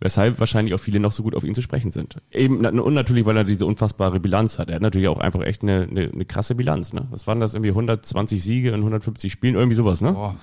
[0.00, 2.16] weshalb wahrscheinlich auch viele noch so gut auf ihn zu sprechen sind.
[2.32, 4.68] Eben, und natürlich, weil er diese unfassbare Bilanz hat.
[4.70, 6.92] Er hat natürlich auch einfach echt eine, eine, eine krasse Bilanz.
[6.92, 7.06] Ne?
[7.10, 10.12] Was waren das irgendwie 120 Siege in 150 Spielen, irgendwie sowas, ne?
[10.12, 10.36] Boah,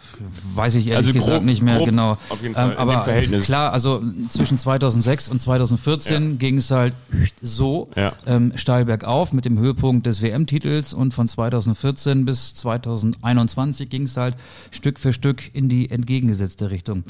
[0.55, 2.11] weiß ich ehrlich Also gesagt grob- nicht mehr genau.
[2.29, 3.45] auf jeden Fall in aber Verhältnis.
[3.45, 6.35] klar, also zwischen 2006 und 2014 Ja.
[6.37, 6.93] ging es halt
[7.41, 8.13] so Ja.
[8.25, 14.17] ähm, steil bergauf mit dem Höhepunkt des WM-Titels und von 2014 bis 2021 ging es
[14.17, 14.35] halt
[14.71, 17.03] Stück für Stück in die entgegengesetzte Richtung.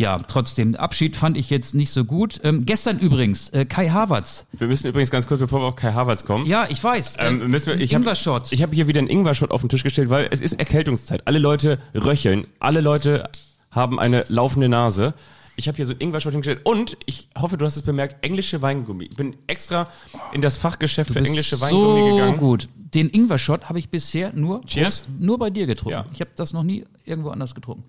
[0.00, 2.40] Ja, trotzdem, Abschied fand ich jetzt nicht so gut.
[2.42, 4.46] Ähm, gestern übrigens, äh, Kai Havertz.
[4.52, 6.46] Wir müssen übrigens ganz kurz, bevor wir auf Kai Havertz kommen.
[6.46, 7.16] Ja, ich weiß.
[7.18, 10.28] Ähm, müssen wir, ich habe hab hier wieder einen Ingwer-Shot auf den Tisch gestellt, weil
[10.30, 11.26] es ist Erkältungszeit.
[11.26, 13.28] Alle Leute röcheln, alle Leute
[13.70, 15.12] haben eine laufende Nase.
[15.56, 18.62] Ich habe hier so einen Ingwer-Shot hingestellt und ich hoffe, du hast es bemerkt, englische
[18.62, 19.04] Weingummi.
[19.04, 19.86] Ich bin extra
[20.32, 22.38] in das Fachgeschäft für englische Weingummi so gegangen.
[22.38, 22.70] gut.
[22.94, 25.04] Den Ingwer-Shot habe ich bisher nur, Cheers.
[25.18, 25.92] nur bei dir getrunken.
[25.92, 26.06] Ja.
[26.14, 27.84] Ich habe das noch nie irgendwo anders getrunken.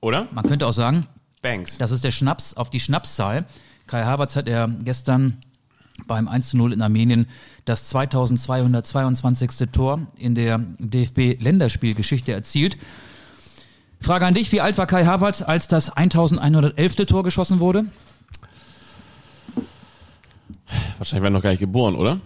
[0.00, 0.28] Oder?
[0.32, 1.06] Man könnte auch sagen,
[1.40, 1.78] Banks.
[1.78, 3.46] das ist der Schnaps auf die Schnapszahl.
[3.86, 5.38] Kai Havertz hat er gestern
[6.06, 7.26] beim 1 zu 0 in Armenien
[7.64, 9.70] das 2222.
[9.72, 12.76] Tor in der DFB-Länderspielgeschichte erzielt.
[14.00, 16.96] Frage an dich, wie alt war Kai Havertz, als das 1111.
[17.06, 17.86] Tor geschossen wurde?
[20.98, 22.20] Wahrscheinlich war er noch gar nicht geboren, oder?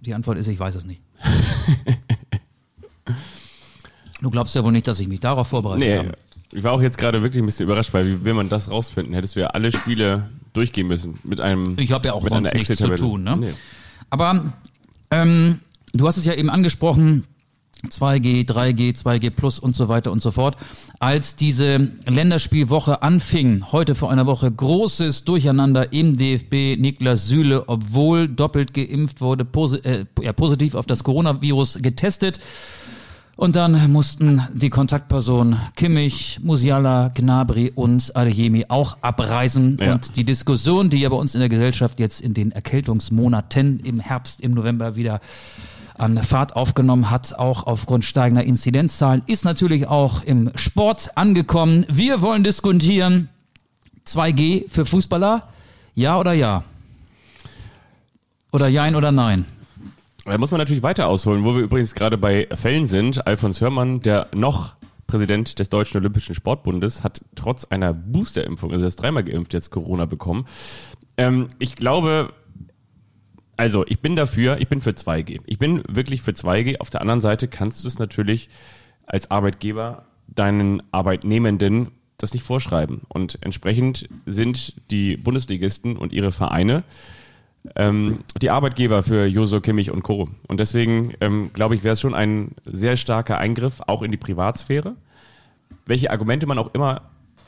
[0.00, 1.02] Die Antwort ist, ich weiß es nicht.
[4.24, 5.98] du glaubst ja wohl nicht, dass ich mich darauf vorbereitet Nee.
[5.98, 6.12] habe.
[6.52, 9.14] Ich war auch jetzt gerade wirklich ein bisschen überrascht, weil wie will man das rausfinden?
[9.14, 11.76] Hättest du ja alle Spiele durchgehen müssen mit einem.
[11.78, 13.24] Ich habe ja auch mit sonst nichts zu tun.
[13.24, 13.36] Ne?
[13.38, 13.50] Nee.
[14.10, 14.52] Aber
[15.10, 15.60] ähm,
[15.92, 17.24] du hast es ja eben angesprochen,
[17.88, 20.56] 2G, 3G, 2G Plus und so weiter und so fort.
[21.00, 26.76] Als diese Länderspielwoche anfing, heute vor einer Woche, großes Durcheinander im DFB.
[26.80, 32.38] Niklas Süle, obwohl doppelt geimpft wurde, posi äh, ja, positiv auf das Coronavirus getestet.
[33.36, 39.76] Und dann mussten die Kontaktpersonen Kimmich, Musiala, Gnabry und Adeyemi auch abreisen.
[39.80, 39.94] Ja.
[39.94, 43.98] Und die Diskussion, die ja bei uns in der Gesellschaft jetzt in den Erkältungsmonaten im
[43.98, 45.20] Herbst, im November wieder
[45.96, 51.86] an Fahrt aufgenommen hat, auch aufgrund steigender Inzidenzzahlen, ist natürlich auch im Sport angekommen.
[51.88, 53.28] Wir wollen diskutieren.
[54.06, 55.48] 2G für Fußballer?
[55.94, 56.62] Ja oder ja?
[58.52, 59.46] Oder jein oder nein?
[60.24, 63.26] Da muss man natürlich weiter ausholen, wo wir übrigens gerade bei Fällen sind.
[63.26, 64.74] Alfons Hörmann, der noch
[65.06, 69.70] Präsident des Deutschen Olympischen Sportbundes, hat trotz einer Boosterimpfung, also er ist dreimal geimpft, jetzt
[69.70, 70.46] Corona bekommen.
[71.18, 72.32] Ähm, ich glaube,
[73.58, 75.42] also ich bin dafür, ich bin für 2G.
[75.44, 76.80] Ich bin wirklich für 2G.
[76.80, 78.48] Auf der anderen Seite kannst du es natürlich
[79.06, 83.02] als Arbeitgeber deinen Arbeitnehmenden das nicht vorschreiben.
[83.08, 86.82] Und entsprechend sind die Bundesligisten und ihre Vereine
[87.76, 90.28] ähm, die Arbeitgeber für Joso Kimmich und Co.
[90.48, 94.16] Und deswegen ähm, glaube ich, wäre es schon ein sehr starker Eingriff auch in die
[94.16, 94.96] Privatsphäre.
[95.86, 97.02] Welche Argumente man auch immer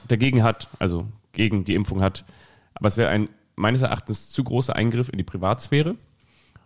[0.08, 2.24] dagegen hat, also gegen die Impfung hat,
[2.74, 5.96] aber es wäre ein meines Erachtens zu großer Eingriff in die Privatsphäre.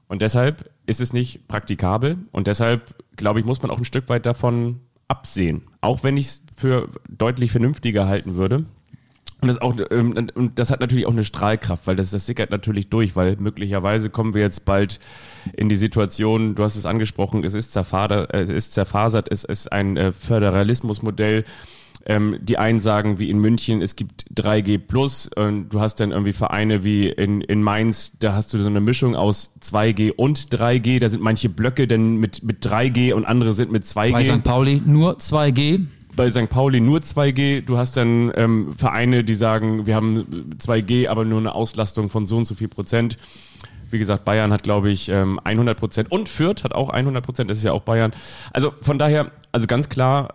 [0.08, 4.08] Und deshalb ist es nicht praktikabel und deshalb, glaube ich, muss man auch ein Stück
[4.08, 5.62] weit davon absehen.
[5.80, 8.64] Auch wenn ich es für deutlich vernünftiger halten würde,
[9.40, 12.50] und das, auch, ähm, und das hat natürlich auch eine Strahlkraft, weil das, das sickert
[12.50, 15.00] natürlich durch, weil möglicherweise kommen wir jetzt bald
[15.54, 19.72] in die Situation, du hast es angesprochen, es ist zerfasert, es ist, zerfasert, es ist
[19.72, 21.44] ein äh, Föderalismusmodell.
[22.06, 26.12] Ähm, die einen sagen, wie in München, es gibt 3G plus, und du hast dann
[26.12, 30.48] irgendwie Vereine wie in, in Mainz, da hast du so eine Mischung aus 2G und
[30.48, 34.24] 3G, da sind manche Blöcke dann mit, mit 3G und andere sind mit 2G Bei
[34.24, 34.42] St.
[34.42, 35.84] Pauli nur 2G.
[36.16, 36.48] Bei St.
[36.48, 37.62] Pauli nur 2G.
[37.62, 42.26] Du hast dann ähm, Vereine, die sagen, wir haben 2G, aber nur eine Auslastung von
[42.26, 43.16] so und so viel Prozent.
[43.90, 47.50] Wie gesagt, Bayern hat, glaube ich, ähm, 100 Prozent und Fürth hat auch 100 Prozent.
[47.50, 48.12] Das ist ja auch Bayern.
[48.52, 50.34] Also von daher, also ganz klar,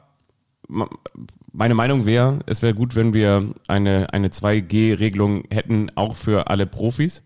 [1.53, 6.65] meine Meinung wäre, es wäre gut, wenn wir eine, eine 2G-Regelung hätten, auch für alle
[6.65, 7.23] Profis.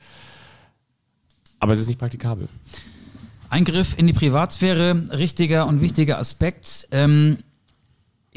[1.59, 2.47] Aber es ist nicht praktikabel.
[3.49, 7.37] Eingriff in die Privatsphäre, richtiger und wichtiger Aspekt, ähm,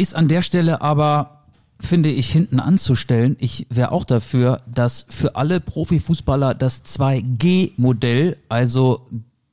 [0.03, 1.45] ist an der Stelle aber,
[1.81, 3.37] finde ich, hinten anzustellen.
[3.39, 9.07] Ich wäre auch dafür, dass für alle Profifußballer das 2G-Modell, also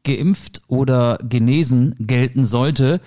[0.03, 2.99] geimpft oder genesen, gelten sollte.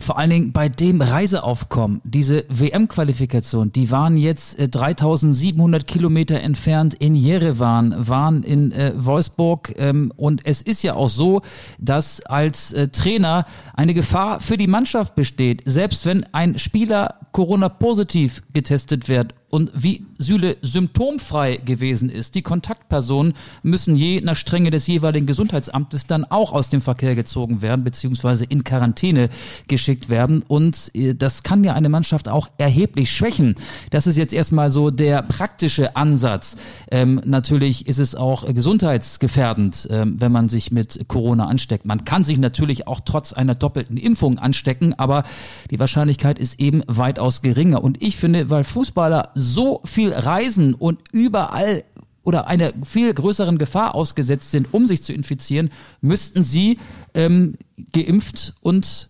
[0.00, 6.94] Vor allen Dingen bei dem Reiseaufkommen, diese WM-Qualifikation, die waren jetzt äh, 3700 Kilometer entfernt
[6.94, 11.42] in Jerewan, waren in äh, Wolfsburg ähm, und es ist ja auch so,
[11.78, 18.42] dass als äh, Trainer eine Gefahr für die Mannschaft besteht, selbst wenn ein Spieler Corona-positiv
[18.52, 22.34] getestet wird und wie Süle symptomfrei gewesen ist.
[22.34, 27.62] Die Kontaktpersonen müssen je nach Strenge des jeweiligen Gesundheitsamtes dann auch aus dem Verkehr gezogen
[27.62, 29.28] werden, beziehungsweise in Quarantäne
[29.66, 30.42] geschickt werden.
[30.46, 33.56] Und äh, das kann ja eine Mannschaft auch erheblich schwächen.
[33.90, 36.56] Das ist jetzt erstmal so der praktische Ansatz.
[36.90, 41.86] Ähm, natürlich ist es auch gesundheitsgefährdend, ähm, wenn man sich mit Corona ansteckt.
[41.86, 45.24] Man kann sich natürlich auch trotz einer doppelten Impfung anstecken, aber
[45.70, 47.82] die Wahrscheinlichkeit ist eben weitaus geringer.
[47.82, 51.84] Und ich finde, weil Fußballer so viel reisen und überall
[52.22, 56.78] oder einer viel größeren Gefahr ausgesetzt sind, um sich zu infizieren, müssten sie
[57.14, 57.54] ähm,
[57.92, 59.08] geimpft und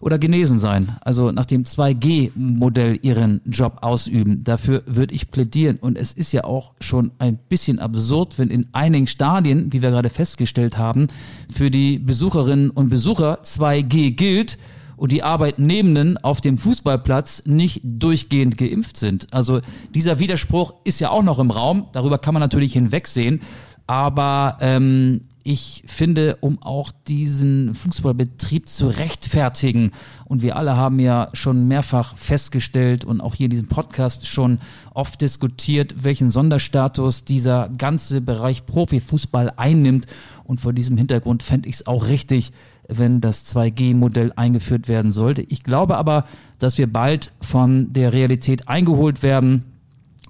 [0.00, 4.42] oder genesen sein, also nach dem 2G-Modell ihren Job ausüben.
[4.44, 5.76] Dafür würde ich plädieren.
[5.76, 9.90] Und es ist ja auch schon ein bisschen absurd, wenn in einigen Stadien, wie wir
[9.90, 11.08] gerade festgestellt haben,
[11.52, 14.56] für die Besucherinnen und Besucher 2G gilt
[15.00, 19.32] und die Arbeitnehmenden auf dem Fußballplatz nicht durchgehend geimpft sind.
[19.32, 19.62] Also
[19.94, 21.86] dieser Widerspruch ist ja auch noch im Raum.
[21.94, 23.40] Darüber kann man natürlich hinwegsehen.
[23.86, 29.92] Aber ähm, ich finde, um auch diesen Fußballbetrieb zu rechtfertigen,
[30.26, 34.58] und wir alle haben ja schon mehrfach festgestellt und auch hier in diesem Podcast schon
[34.92, 40.04] oft diskutiert, welchen Sonderstatus dieser ganze Bereich Profifußball einnimmt.
[40.44, 42.52] Und vor diesem Hintergrund fände ich es auch richtig,
[42.90, 45.42] wenn das 2G-Modell eingeführt werden sollte.
[45.42, 46.24] Ich glaube aber,
[46.58, 49.64] dass wir bald von der Realität eingeholt werden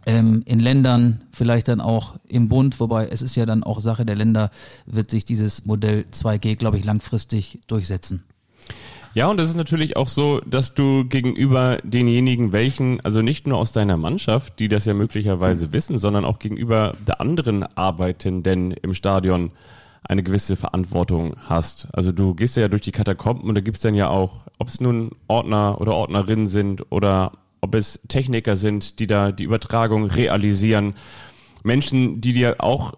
[0.06, 4.04] ähm, in Ländern, vielleicht dann auch im Bund, wobei es ist ja dann auch Sache
[4.04, 4.50] der Länder,
[4.86, 8.24] wird sich dieses Modell 2G, glaube ich, langfristig durchsetzen.
[9.12, 13.58] Ja, und es ist natürlich auch so, dass du gegenüber denjenigen, welchen, also nicht nur
[13.58, 18.94] aus deiner Mannschaft, die das ja möglicherweise wissen, sondern auch gegenüber der anderen Arbeitenden im
[18.94, 19.50] Stadion
[20.02, 21.88] eine gewisse Verantwortung hast.
[21.92, 24.68] Also du gehst ja durch die Katakomben und da gibt es dann ja auch, ob
[24.68, 30.06] es nun Ordner oder Ordnerinnen sind oder ob es Techniker sind, die da die Übertragung
[30.06, 30.94] realisieren.
[31.62, 32.94] Menschen, die dir auch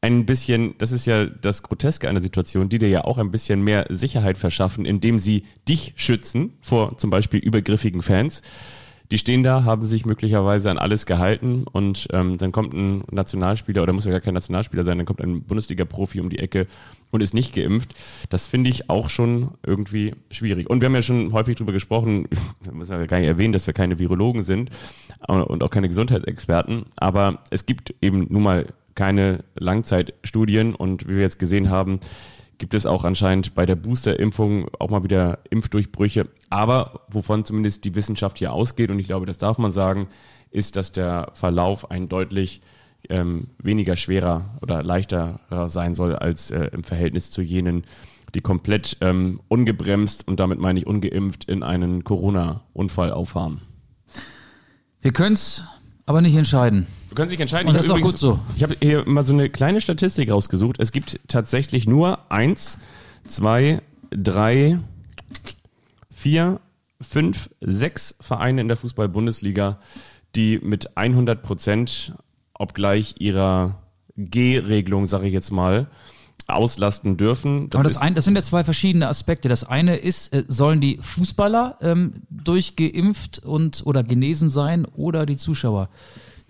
[0.00, 3.62] ein bisschen, das ist ja das Groteske einer Situation, die dir ja auch ein bisschen
[3.62, 8.42] mehr Sicherheit verschaffen, indem sie dich schützen vor zum Beispiel übergriffigen Fans
[9.10, 13.82] die stehen da, haben sich möglicherweise an alles gehalten und ähm, dann kommt ein Nationalspieler
[13.82, 16.66] oder muss ja gar kein Nationalspieler sein, dann kommt ein Bundesliga-Profi um die Ecke
[17.10, 17.94] und ist nicht geimpft.
[18.30, 20.68] Das finde ich auch schon irgendwie schwierig.
[20.68, 22.28] Und wir haben ja schon häufig darüber gesprochen,
[22.72, 24.70] muss ja gar nicht erwähnen, dass wir keine Virologen sind
[25.28, 31.22] und auch keine Gesundheitsexperten, aber es gibt eben nun mal keine Langzeitstudien und wie wir
[31.22, 32.00] jetzt gesehen haben,
[32.58, 36.28] gibt es auch anscheinend bei der Boosterimpfung auch mal wieder Impfdurchbrüche.
[36.50, 40.08] Aber wovon zumindest die Wissenschaft hier ausgeht, und ich glaube, das darf man sagen,
[40.50, 42.62] ist, dass der Verlauf ein deutlich
[43.08, 47.84] ähm, weniger schwerer oder leichterer sein soll als äh, im Verhältnis zu jenen,
[48.34, 53.60] die komplett ähm, ungebremst und damit meine ich ungeimpft in einen Corona-Unfall auffahren.
[55.00, 55.64] Wir können es
[56.06, 56.86] aber nicht entscheiden.
[57.16, 57.68] Können sich entscheiden.
[57.68, 58.38] Und das ist auch gut so.
[58.56, 60.76] Ich habe hier mal so eine kleine Statistik rausgesucht.
[60.78, 62.78] Es gibt tatsächlich nur eins,
[63.26, 64.78] zwei, drei,
[66.14, 66.60] vier,
[67.00, 69.78] fünf, sechs Vereine in der Fußball-Bundesliga,
[70.34, 72.14] die mit 100 Prozent,
[72.54, 73.82] obgleich ihrer
[74.16, 75.88] G-Regelung, sage ich jetzt mal,
[76.48, 77.70] auslasten dürfen.
[77.70, 79.48] Das Aber das, ein, das sind ja zwei verschiedene Aspekte.
[79.48, 85.36] Das eine ist, äh, sollen die Fußballer ähm, durchgeimpft und oder genesen sein oder die
[85.36, 85.88] Zuschauer?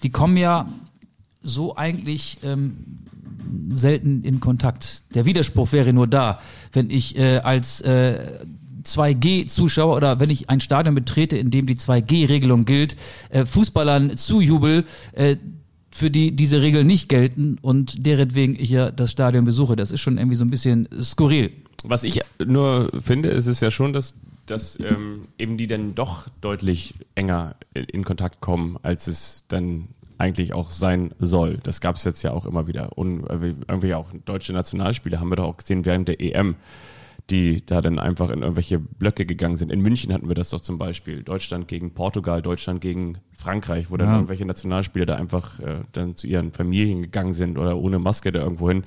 [0.03, 0.69] Die kommen ja
[1.43, 2.77] so eigentlich ähm,
[3.69, 5.03] selten in Kontakt.
[5.15, 6.41] Der Widerspruch wäre nur da,
[6.73, 8.41] wenn ich äh, als äh,
[8.85, 12.97] 2G-Zuschauer oder wenn ich ein Stadion betrete, in dem die 2G-Regelung gilt,
[13.31, 15.37] äh, Fußballern zujubel, äh,
[15.91, 19.77] für die diese Regeln nicht gelten und deretwegen ich ja das Stadion besuche.
[19.77, 21.53] Das ist schon irgendwie so ein bisschen skurril.
[21.85, 24.15] Was ich nur finde, ist es ja schon, dass,
[24.47, 30.55] dass ähm, eben die dann doch deutlich enger in Kontakt kommen, als es dann eigentlich
[30.55, 31.59] auch sein soll.
[31.63, 32.97] Das gab es jetzt ja auch immer wieder.
[32.97, 36.57] Und äh, irgendwie auch deutsche Nationalspiele haben wir doch auch gesehen während der EM
[37.31, 39.73] die da dann einfach in irgendwelche Blöcke gegangen sind.
[39.73, 41.23] In München hatten wir das doch zum Beispiel.
[41.23, 44.15] Deutschland gegen Portugal, Deutschland gegen Frankreich, wo dann ja.
[44.15, 48.41] irgendwelche Nationalspieler da einfach äh, dann zu ihren Familien gegangen sind oder ohne Maske da
[48.41, 48.85] irgendwo hin.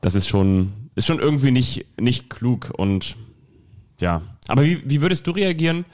[0.00, 3.16] Das ist schon, ist schon irgendwie nicht, nicht klug und
[4.04, 4.22] ja.
[4.46, 5.84] Aber wie, wie würdest du reagieren,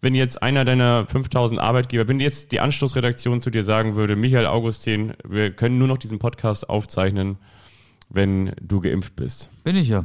[0.00, 4.46] wenn jetzt einer deiner 5000 Arbeitgeber, wenn jetzt die Anstoßredaktion zu dir sagen würde, Michael
[4.46, 7.36] Augustin, wir können nur noch diesen Podcast aufzeichnen,
[8.10, 9.50] wenn du geimpft bist?
[9.62, 10.04] Bin ich ja.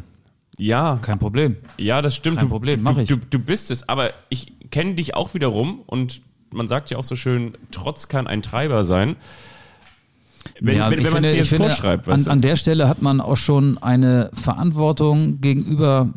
[0.60, 1.58] Ja, Kein Problem.
[1.78, 2.38] ja, das stimmt.
[2.38, 3.10] Kein du, Problem, du, mach ich.
[3.10, 7.04] Du, du bist es, aber ich kenne dich auch wiederum und man sagt ja auch
[7.04, 9.16] so schön, Trotz kann ein Treiber sein.
[10.60, 13.20] Wenn, Ja, wenn, wenn man es jetzt finde, vorschreibt, an, an der Stelle hat man
[13.20, 16.10] auch schon eine Verantwortung gegenüber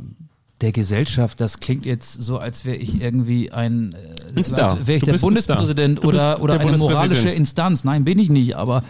[0.60, 1.40] der Gesellschaft.
[1.40, 6.04] Das klingt jetzt so, als wäre ich irgendwie ein, äh, wäre ich Du der Bundespräsident
[6.04, 7.30] oder, oder der eine moralische.
[7.30, 7.84] Instanz.
[7.84, 8.82] Nein, bin ich nicht, aber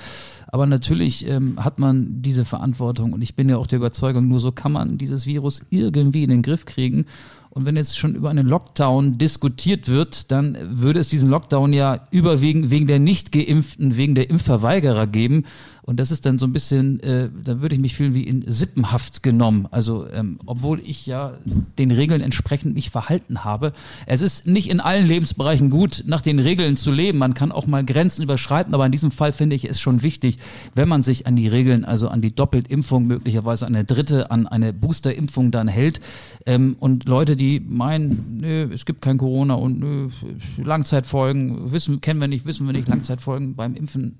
[0.52, 4.40] aber natürlich ähm, hat man diese Verantwortung und ich bin ja auch der Überzeugung, nur
[4.40, 7.06] so kann man dieses Virus irgendwie in den Griff kriegen.
[7.50, 12.06] Und wenn jetzt schon über einen Lockdown diskutiert wird, dann würde es diesen Lockdown ja
[12.11, 15.44] überwiegend wegen der Nicht-Geimpften, wegen der Impfverweigerer geben.
[15.90, 18.44] Und das ist dann so ein bisschen, äh, da würde ich mich fühlen wie in
[18.46, 19.66] Sippenhaft genommen.
[19.72, 21.33] Also, ähm, obwohl ich ja
[21.81, 23.72] den Regeln entsprechend mich verhalten habe.
[24.07, 27.18] Es ist nicht in allen Lebensbereichen gut, nach den Regeln zu leben.
[27.18, 30.37] Man kann auch mal Grenzen überschreiten, aber in diesem Fall finde ich es schon wichtig,
[30.76, 34.46] wenn man sich an die Regeln, also an die Doppeltimpfung, möglicherweise an eine dritte, an
[34.46, 36.00] eine Boosterimpfung dann hält.
[36.46, 40.09] Ähm, und Leute, die meinen, nö, es gibt kein Corona und nö,
[40.57, 44.14] Langzeitfolgen, wissen, kennen wir nicht, wissen wir nicht, Langzeitfolgen beim Impfen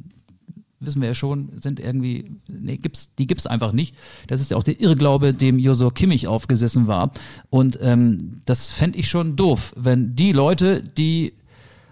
[0.81, 3.95] wissen wir ja schon, sind irgendwie, nee, gibt's, die gibt's einfach nicht.
[4.27, 7.13] Das ist ja auch der Irrglaube, dem Josua Kimmich aufgesessen war.
[7.51, 11.35] Und ähm, das fände ich schon doof, wenn die Leute, die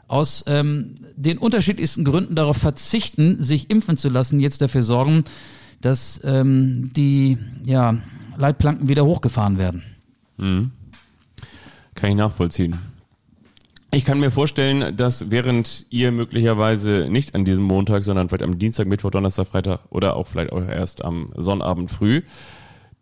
[0.08, 5.22] aus ähm, den unterschiedlichsten Gründen darauf verzichten, sich impfen zu lassen, jetzt dafür sorgen,
[5.82, 7.98] dass ähm, die ja,
[8.36, 9.82] Leitplanken wieder hochgefahren werden.
[11.94, 12.78] Kann ich nachvollziehen.
[13.90, 18.58] Ich kann mir vorstellen, dass während ihr möglicherweise nicht an diesem Montag, sondern vielleicht am
[18.58, 22.22] Dienstag, Mittwoch, Donnerstag, Freitag oder auch vielleicht auch erst am Sonnabend früh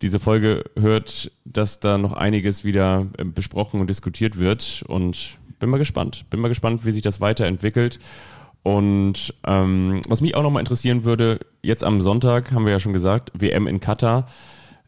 [0.03, 4.85] diese Folge hört, dass da noch einiges wieder äh, besprochen und diskutiert wird.
[4.87, 6.27] Und bin mal gespannt.
[6.31, 7.99] Bin mal gespannt, wie sich das weiterentwickelt.
[8.63, 12.93] Und ähm, was mich auch nochmal interessieren würde, jetzt am Sonntag haben wir ja schon
[12.93, 14.27] gesagt, WM in Katar.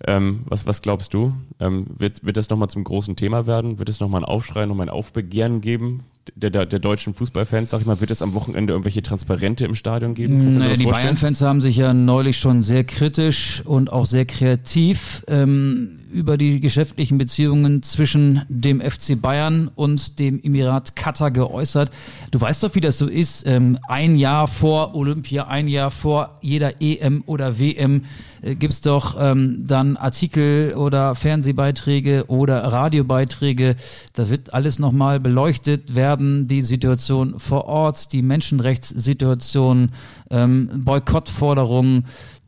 [0.07, 1.35] Ähm, was, was glaubst du?
[1.59, 3.79] Ähm, wird, wird das nochmal zum großen Thema werden?
[3.79, 6.05] Wird es nochmal einen Aufschrei, nochmal ein Aufbegehren geben?
[6.35, 9.75] Der, der, der deutschen Fußballfans, sag ich mal, wird es am Wochenende irgendwelche Transparente im
[9.75, 10.51] Stadion geben?
[10.51, 10.85] Naja, die?
[10.85, 16.61] Bayern-Fans haben sich ja neulich schon sehr kritisch und auch sehr kreativ ähm, über die
[16.61, 21.91] geschäftlichen Beziehungen zwischen dem FC Bayern und dem Emirat Katar geäußert.
[22.31, 23.47] Du weißt doch, wie das so ist.
[23.47, 28.03] Ähm, ein Jahr vor Olympia, ein Jahr vor jeder EM oder WM
[28.43, 33.77] äh, gibt's doch ähm, dann Artikel oder Fernsehbeiträge oder Radiobeiträge.
[34.15, 39.91] Da wird alles nochmal beleuchtet werden, die Situation vor Ort, die Menschenrechtssituation,
[40.31, 42.07] ähm, Boykottforderungen.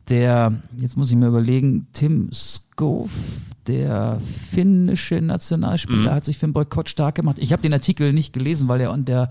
[0.09, 3.11] Der, jetzt muss ich mir überlegen, Tim Skov,
[3.67, 4.19] der
[4.51, 7.37] finnische Nationalspieler, hat sich für den Boykott stark gemacht.
[7.39, 9.29] Ich habe den Artikel nicht gelesen, weil er an der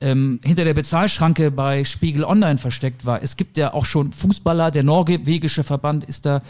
[0.00, 3.22] ähm, hinter der Bezahlschranke bei Spiegel Online versteckt war.
[3.22, 6.42] Es gibt ja auch schon Fußballer, der norwegische Verband ist da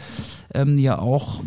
[0.53, 1.41] ähm, ja auch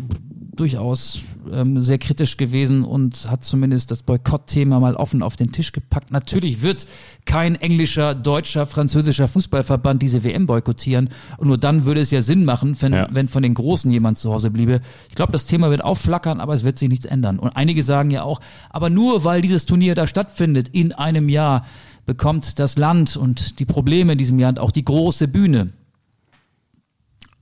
[0.59, 5.71] durchaus ähm, sehr kritisch gewesen und hat zumindest das Boykott-Thema mal offen auf den Tisch
[5.71, 6.11] gepackt.
[6.11, 6.87] Natürlich wird
[7.25, 12.45] kein englischer, deutscher, französischer Fußballverband diese WM boykottieren und nur dann würde es ja Sinn
[12.45, 13.07] machen, wenn, Ja.
[13.11, 14.81] wenn von den Großen jemand zu Hause bliebe.
[15.09, 17.39] Ich glaube, das Thema wird aufflackern, aber es wird sich nichts ändern.
[17.39, 18.39] Und einige sagen ja auch,
[18.69, 21.65] aber nur weil dieses Turnier da stattfindet in einem Jahr,
[22.05, 25.71] bekommt das Land und die Probleme in diesem Jahr auch die große Bühne.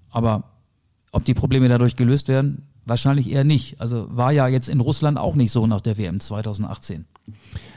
[0.10, 0.44] Aber
[1.12, 3.80] ob die Probleme dadurch gelöst werden, wahrscheinlich eher nicht.
[3.80, 7.06] Also war ja jetzt in Russland auch nicht so nach der WM 2018.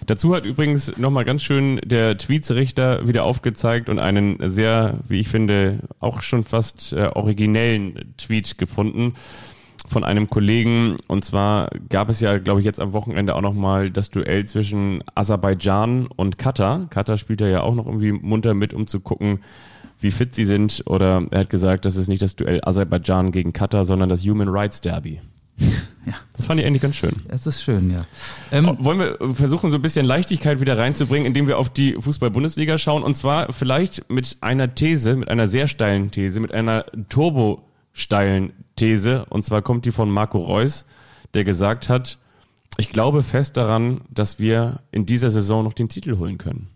[0.07, 5.29] Dazu hat übrigens nochmal ganz schön der Tweetsrichter wieder aufgezeigt und einen sehr, wie ich
[5.29, 9.15] finde, auch schon fast äh, originellen Tweet gefunden
[9.89, 10.97] von einem Kollegen.
[11.07, 15.03] Und zwar gab es ja, glaube ich, jetzt am Wochenende auch nochmal das Duell zwischen
[15.15, 16.87] Aserbaidschan und Katar.
[16.91, 19.41] Katar spielt ja auch noch irgendwie munter mit, um zu gucken,
[20.01, 20.83] wie fit sie sind.
[20.87, 24.49] Oder er hat gesagt, das ist nicht das Duell Aserbaidschan gegen Katar, sondern das Human
[24.49, 25.21] Rights Derby.
[26.07, 27.17] Ja, Das fand ich eigentlich ganz schön.
[27.27, 28.05] es ist schön, ja.
[28.53, 32.79] Ähm, Wollen wir versuchen, so ein bisschen Leichtigkeit wieder reinzubringen, indem wir auf die Fußball-Bundesliga
[32.79, 33.03] schauen?
[33.03, 36.87] Und zwar vielleicht mit einer These, mit einer sehr steilen These, mit einer
[37.97, 39.25] turbo-steilen These.
[39.31, 40.87] Und zwar kommt die von Marco Reus,
[41.35, 42.19] der gesagt hat,
[42.79, 46.69] ich glaube fest daran, dass wir in dieser Saison noch den Titel holen können.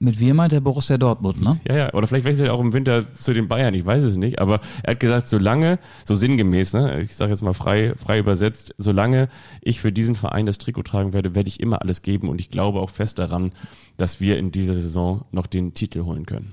[0.00, 1.60] mit wir meint der Borussia Dortmund, ne?
[1.66, 4.16] Ja, ja, oder vielleicht wechselt er auch im Winter zu den Bayern, ich weiß es
[4.16, 8.18] nicht, aber er hat gesagt, solange, so sinngemäß, ne, ich sage jetzt mal frei, frei
[8.20, 9.28] übersetzt, solange
[9.60, 12.50] ich für diesen Verein das Trikot tragen werde, werde ich immer alles geben und ich
[12.50, 13.52] glaube auch fest daran,
[13.96, 16.52] dass wir in dieser Saison noch den Titel holen können.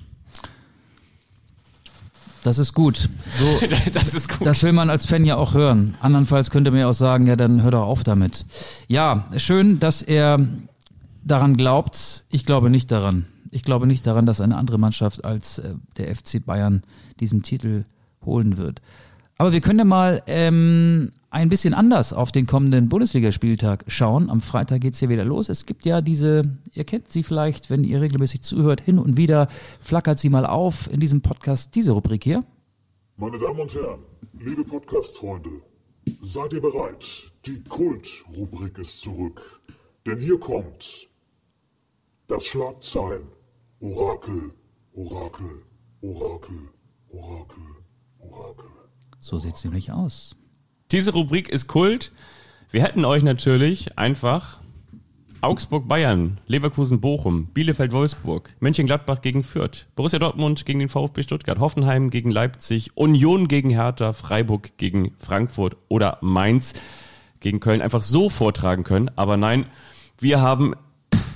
[2.46, 3.10] Das ist gut.
[3.40, 3.60] So,
[3.94, 4.46] Das ist gut.
[4.46, 5.96] Das will man als Fan ja auch hören.
[6.00, 8.46] Andernfalls könnte man ja auch sagen, ja, dann hör doch auf damit.
[8.88, 10.40] Ja, schön, dass er
[11.24, 12.24] daran glaubt.
[12.30, 13.26] Ich glaube nicht daran.
[13.50, 16.84] Ich glaube nicht daran, dass eine andere Mannschaft als äh, der FC Bayern
[17.20, 17.86] diesen Titel
[18.24, 18.80] holen wird.
[19.38, 24.30] Aber wir können ja mal ähm, ein bisschen anders auf den kommenden Bundesligaspieltag schauen.
[24.30, 25.50] Am Freitag geht's hier wieder los.
[25.50, 29.50] Es gibt ja diese, ihr kennt sie vielleicht, wenn ihr regelmäßig zuhört, hin und wieder
[29.82, 32.46] flackert sie mal auf in diesem Podcast, diese Rubrik hier.
[33.18, 34.00] Meine Damen und Herren,
[34.40, 35.50] liebe Podcast-Freunde,
[36.22, 37.06] seid ihr bereit?
[37.46, 39.62] Die Kult-Rubrik ist zurück.
[40.06, 41.10] Denn hier kommt
[42.28, 43.28] das Schlagzeilen.
[43.82, 44.52] Orakel,
[44.94, 45.64] Orakel,
[46.02, 46.70] Orakel,
[47.10, 47.66] Orakel,
[48.20, 48.70] Orakel.
[49.20, 50.38] So sieht's nämlich aus.
[50.92, 52.12] Diese Rubrik ist Kult.
[52.70, 54.60] Wir hätten euch natürlich einfach
[55.42, 62.92] Augsburg-Bayern, Leverkusen-Bochum, Bielefeld-Wolfsburg, Mönchengladbach gegen Fürth, Borussia Dortmund gegen den VfB Stuttgart, Hoffenheim gegen Leipzig,
[62.96, 66.74] Union gegen Hertha, Freiburg gegen Frankfurt oder Mainz
[67.40, 69.10] gegen Köln einfach so vortragen können.
[69.16, 69.66] Aber nein,
[70.20, 70.76] wir haben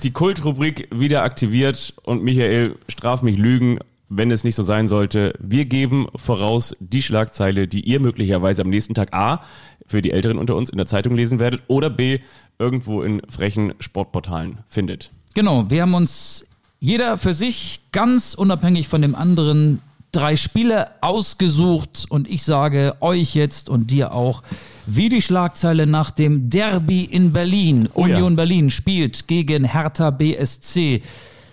[0.04, 3.80] die Kultrubrik wieder aktiviert und Michael, straf mich Lügen,
[4.10, 5.32] wenn es nicht so sein sollte.
[5.38, 9.40] Wir geben voraus die Schlagzeile, die ihr möglicherweise am nächsten Tag A
[9.86, 12.18] für die Älteren unter uns in der Zeitung lesen werdet oder B
[12.58, 15.10] irgendwo in frechen Sportportalen findet.
[15.32, 16.46] Genau, wir haben uns
[16.80, 19.80] jeder für sich ganz unabhängig von dem anderen
[20.12, 24.42] drei Spiele ausgesucht und ich sage euch jetzt und dir auch,
[24.86, 27.88] wie die Schlagzeile nach dem Derby in Berlin.
[27.94, 28.16] Oh ja.
[28.16, 31.02] Union Berlin spielt gegen Hertha BSC.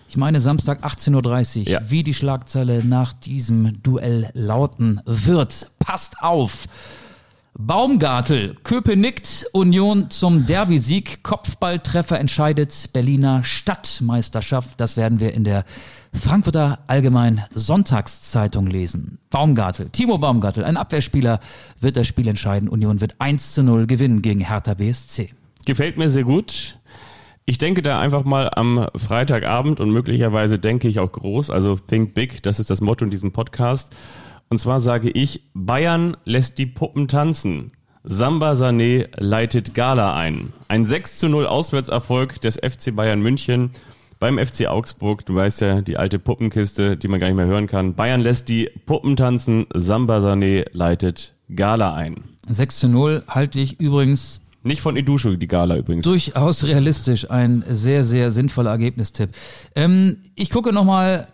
[0.09, 1.81] Ich meine Samstag 18.30 Uhr, Ja.
[1.87, 5.67] wie die Schlagzeile nach diesem Duell lauten wird.
[5.79, 6.65] Passt auf!
[7.59, 14.79] Baumgartel, Köpenick, Union zum Derby-Sieg, Kopfballtreffer entscheidet Berliner Stadtmeisterschaft.
[14.79, 15.65] Das werden wir in der
[16.13, 19.17] Frankfurter Allgemein Sonntagszeitung lesen.
[19.31, 21.39] Baumgartel, Timo Baumgartel, ein Abwehrspieler,
[21.79, 22.69] wird das Spiel entscheiden.
[22.69, 25.31] Union wird 1 zu 0 gewinnen gegen Hertha BSC.
[25.65, 26.77] Gefällt mir sehr gut.
[27.49, 32.13] Ich denke da einfach mal am Freitagabend und möglicherweise denke ich auch groß, also Think
[32.13, 33.95] Big, das ist das Motto in diesem Podcast.
[34.49, 37.71] Und zwar sage ich, Bayern lässt die Puppen tanzen.
[38.03, 40.51] Samba Sané leitet Gala ein.
[40.67, 43.71] Ein 6 zu 0 Auswärtserfolg des FC Bayern München
[44.19, 45.25] beim FC Augsburg.
[45.25, 47.95] Du weißt ja, die alte Puppenkiste, die man gar nicht mehr hören kann.
[47.95, 49.67] Bayern lässt die Puppen tanzen.
[49.73, 52.25] Samba Sané leitet Gala ein.
[52.49, 56.03] 6 zu 0 halte ich übrigens Nicht von Idusho, die Gala übrigens.
[56.03, 57.29] durchaus realistisch.
[57.29, 59.29] Ein sehr, sehr sinnvoller Ergebnistipp.
[59.75, 61.27] Ähm, ich gucke nochmal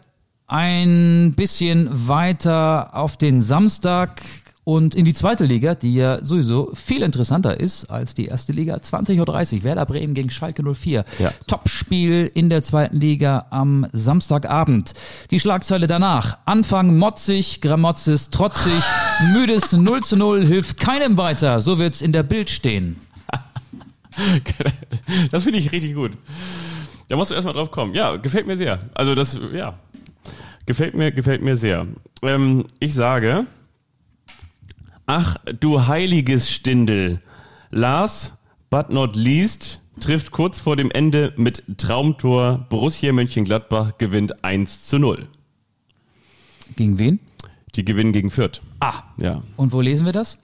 [0.47, 4.21] ein bisschen weiter auf den Samstag
[4.65, 8.75] und in die zweite Liga, die ja sowieso viel interessanter ist als die erste Liga.
[8.75, 11.03] 20.30 Uhr, Werder Bremen gegen Schalke 04.
[11.19, 11.33] Ja.
[11.47, 14.93] Topspiel in der zweiten Liga am Samstagabend.
[15.31, 16.37] Die Schlagzeile danach.
[16.45, 18.83] Anfang motzig, Gramotzes trotzig,
[19.33, 21.59] müdes 0 zu 0 hilft keinem weiter.
[21.59, 23.01] So wird's in der Bild stehen.
[25.31, 26.11] Das finde ich richtig gut.
[27.07, 27.93] Da musst du erstmal drauf kommen.
[27.93, 28.79] Ja, gefällt mir sehr.
[28.93, 29.77] Also das, ja,
[30.65, 31.85] gefällt mir, gefällt mir sehr.
[32.21, 33.45] Ähm, ich sage,
[35.05, 37.21] ach du heiliges Stindel.
[37.71, 38.33] Last
[38.69, 42.65] but not least trifft kurz vor dem Ende mit Traumtor.
[42.69, 45.27] Borussia Mönchengladbach gewinnt 1 zu 0.
[46.75, 47.19] Gegen wen?
[47.75, 48.61] Die gewinnen gegen Fürth.
[48.79, 49.41] Ah, Ja.
[49.57, 50.39] und wo lesen wir das?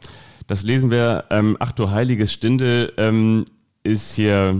[0.47, 3.45] Das lesen wir, ähm, ach du heiliges Stindel, ähm,
[3.89, 4.55] ist hier,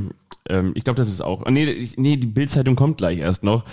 [0.49, 3.43] ähm, ich glaube, das ist auch, oh, nee, ich- nee, die Bildzeitung kommt gleich erst
[3.43, 3.63] noch.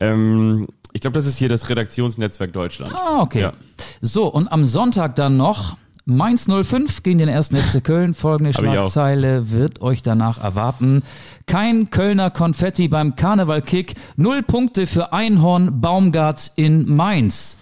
[0.00, 2.94] Ähm, ich glaube, das ist hier das Redaktionsnetzwerk Deutschland.
[2.94, 3.40] Ah, okay.
[3.40, 3.52] Ja.
[4.00, 8.14] So, und am Sonntag dann noch Mainz 05 gegen den ersten FC Köln.
[8.14, 8.52] Folgende.
[8.54, 11.02] Schlagzeile wird euch danach erwarten.
[11.46, 13.94] Kein Kölner Konfetti beim Karnevalkick.
[14.16, 17.58] Null Punkte für Einhorn Baumgart in Mainz.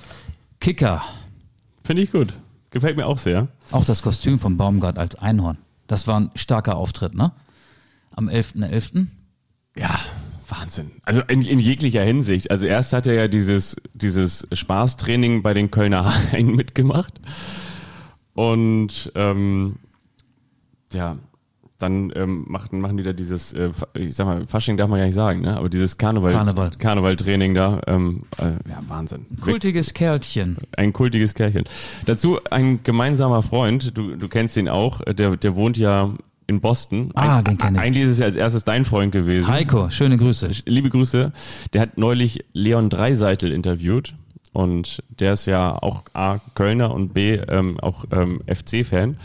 [0.60, 1.02] Kicker.
[1.84, 2.34] Finde ich gut.
[2.70, 3.48] Gefällt mir auch sehr.
[3.70, 5.58] Auch das Kostüm von Baumgart als Einhorn.
[5.86, 7.32] Das war ein starker Auftritt, ne?
[8.16, 9.06] Am 11.11.
[9.76, 10.00] Ja,
[10.48, 10.92] Wahnsinn.
[11.04, 12.50] Also in, in jeglicher Hinsicht.
[12.50, 17.20] Also erst hat er ja dieses, dieses Spaßtraining bei den Kölner Haien mitgemacht.
[18.34, 19.76] Und ähm,
[20.92, 21.16] ja,
[21.78, 25.06] dann ähm, machen, machen die da dieses, äh, ich sag mal, Fasching darf man ja
[25.06, 25.56] nicht sagen, ne?
[25.56, 26.70] aber dieses Karneval, Karneval.
[26.78, 29.26] Karnevaltraining da, ähm, äh, ja, Wahnsinn.
[29.40, 30.56] Kultiges Kerlchen.
[30.76, 31.64] Ein kultiges Kerlchen.
[32.06, 36.14] Dazu ein gemeinsamer Freund, du, du kennst ihn auch, der, der wohnt ja
[36.46, 37.10] in Boston.
[37.14, 37.80] Ah, Ein- den kenn ich.
[37.80, 39.48] Eigentlich ist es ja als erstes dein Freund gewesen.
[39.48, 40.50] Heiko, schöne Grüße.
[40.66, 41.32] Liebe Grüße.
[41.72, 44.14] Der hat neulich Leon Dreiseitel interviewt
[44.52, 49.16] und der ist ja auch A, Kölner und B, ähm, auch ähm, FC-Fan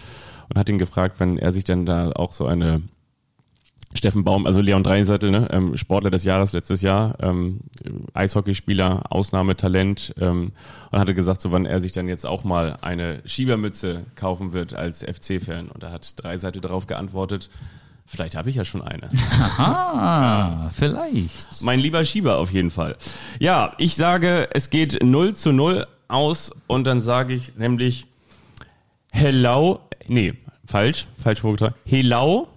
[0.50, 2.82] und hat ihn gefragt, wenn er sich dann da auch so eine
[3.94, 7.62] Steffen Baum, also Leon Dreiseitel, ne, ähm, Sportler des Jahres letztes Jahr, ähm,
[8.14, 10.52] Eishockeyspieler, Ausnahmetalent ähm,
[10.92, 14.74] und hatte gesagt, so wann er sich dann jetzt auch mal eine Schiebermütze kaufen wird
[14.74, 17.50] als FC-Fan und da hat Dreiseitel darauf geantwortet,
[18.06, 19.10] vielleicht habe ich ja schon eine.
[19.58, 21.64] Ah, vielleicht.
[21.64, 22.96] Mein lieber Schieber auf jeden Fall.
[23.40, 28.06] Ja, ich sage, es geht 0 zu 0 aus und dann sage ich nämlich
[29.12, 30.34] Hello, nee,
[30.66, 31.74] falsch, falsch vorgetragen.
[31.86, 32.48] Hello,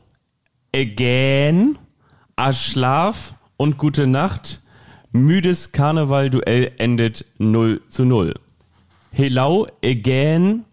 [0.74, 1.78] again,
[2.36, 4.60] Aschlaf und gute Nacht.
[5.12, 8.34] Müdes Karneval-Duell endet 0 zu 0.
[9.12, 10.64] Hello, again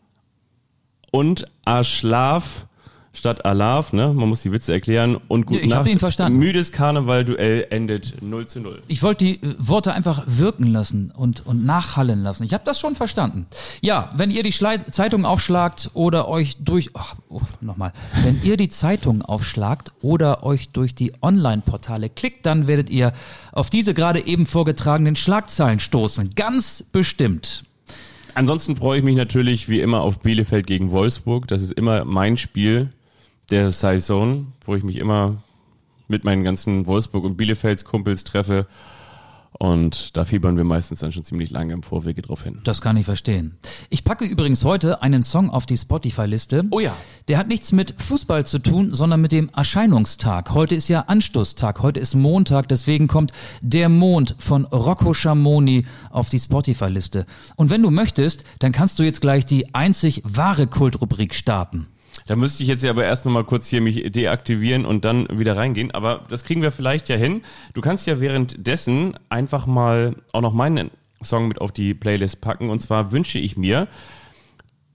[1.11, 2.67] und Aschlaf
[3.19, 4.13] statt Alaf, ne?
[4.13, 5.91] Man muss die Witze erklären und gute Ja, ich hab Nacht.
[5.91, 6.39] ihn verstanden.
[6.39, 8.81] Müdes Karneval-Duell endet 0 zu 0.
[8.87, 12.43] Ich wollte die äh, Worte einfach wirken lassen und, und nachhallen lassen.
[12.43, 13.45] Ich habe das schon verstanden.
[13.81, 16.91] Ja, wenn ihr die Schlei Zeitung aufschlagt oder euch durch...
[16.93, 17.93] Ach, oh, nochmal.
[18.23, 23.13] Wenn ihr die Zeitung aufschlagt oder euch durch die Online-Portale klickt, dann werdet ihr
[23.51, 26.31] auf diese gerade eben vorgetragenen Schlagzeilen stoßen.
[26.35, 27.63] Ganz bestimmt.
[28.35, 31.47] Ansonsten freue ich mich natürlich wie immer auf Bielefeld gegen Wolfsburg.
[31.47, 32.89] Das ist immer mein Spiel
[33.51, 35.43] der Saison, wo ich mich immer
[36.07, 38.67] mit meinen ganzen Wolfsburg- und Bielefelds-Kumpels treffe.
[39.57, 42.59] Und da fiebern wir meistens dann schon ziemlich lange im Vorwege drauf hin.
[42.63, 43.57] Das kann ich verstehen.
[43.89, 46.65] Ich packe übrigens heute einen Song auf die Spotify-Liste.
[46.71, 46.95] Oh ja.
[47.27, 50.51] Der hat nichts mit Fußball zu tun, sondern mit dem Erscheinungstag.
[50.51, 56.29] Heute ist ja Anstoßtag, heute ist Montag, deswegen kommt Der Mond von Rocco Schamoni auf
[56.29, 57.25] die Spotify-Liste.
[57.55, 61.87] Und wenn du möchtest, dann kannst du jetzt gleich die einzig wahre Kultrubrik starten.
[62.29, 65.57] Da müsste ich jetzt ja aber erst nochmal kurz hier mich deaktivieren und dann wieder
[65.57, 65.89] reingehen.
[65.89, 67.41] Aber das kriegen wir vielleicht ja hin.
[67.73, 70.91] Du kannst ja währenddessen einfach mal auch noch meinen
[71.23, 72.69] Song mit auf die Playlist packen.
[72.69, 73.87] Und zwar wünsche ich mir,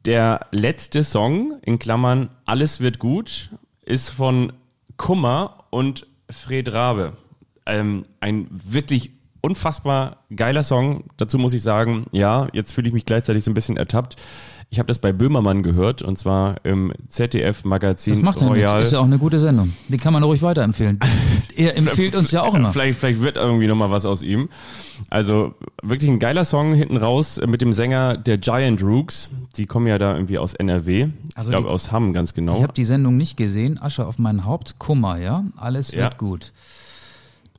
[0.05, 3.51] der letzte Song, in Klammern Alles wird gut,
[3.82, 4.53] ist von
[4.97, 7.16] Kummer und Fred Rabe.
[7.66, 9.11] Ähm, ein wirklich
[9.41, 11.03] unfassbar geiler Song.
[11.16, 14.14] Dazu muss ich sagen, ja, jetzt fühle ich mich gleichzeitig so ein bisschen ertappt.
[14.75, 18.72] Ich habe das bei Böhmermann gehört und zwar im ZDF-Magazin Das macht ja Royal.
[18.79, 19.72] nichts, ist ja auch eine gute Sendung.
[19.87, 20.99] Die kann man ruhig weiterempfehlen.
[21.57, 22.72] Er empfiehlt uns ja auch immer.
[22.72, 24.49] Vielleicht, vielleicht wird irgendwie nochmal was aus ihm.
[25.11, 25.55] Also
[25.85, 29.31] wirklich ein geiler Song hinten raus mit dem Sänger der Giant Rooks.
[29.57, 31.11] Die kommen ja da irgendwie aus NRW.
[31.37, 32.57] Also ich glaube aus Hamm ganz genau.
[32.57, 33.81] Ich habe die Sendung nicht gesehen.
[33.81, 34.81] Asche auf mein Haupt.
[34.81, 35.45] Kummer, ja?
[35.57, 36.18] Alles wird Ja.
[36.18, 36.53] gut.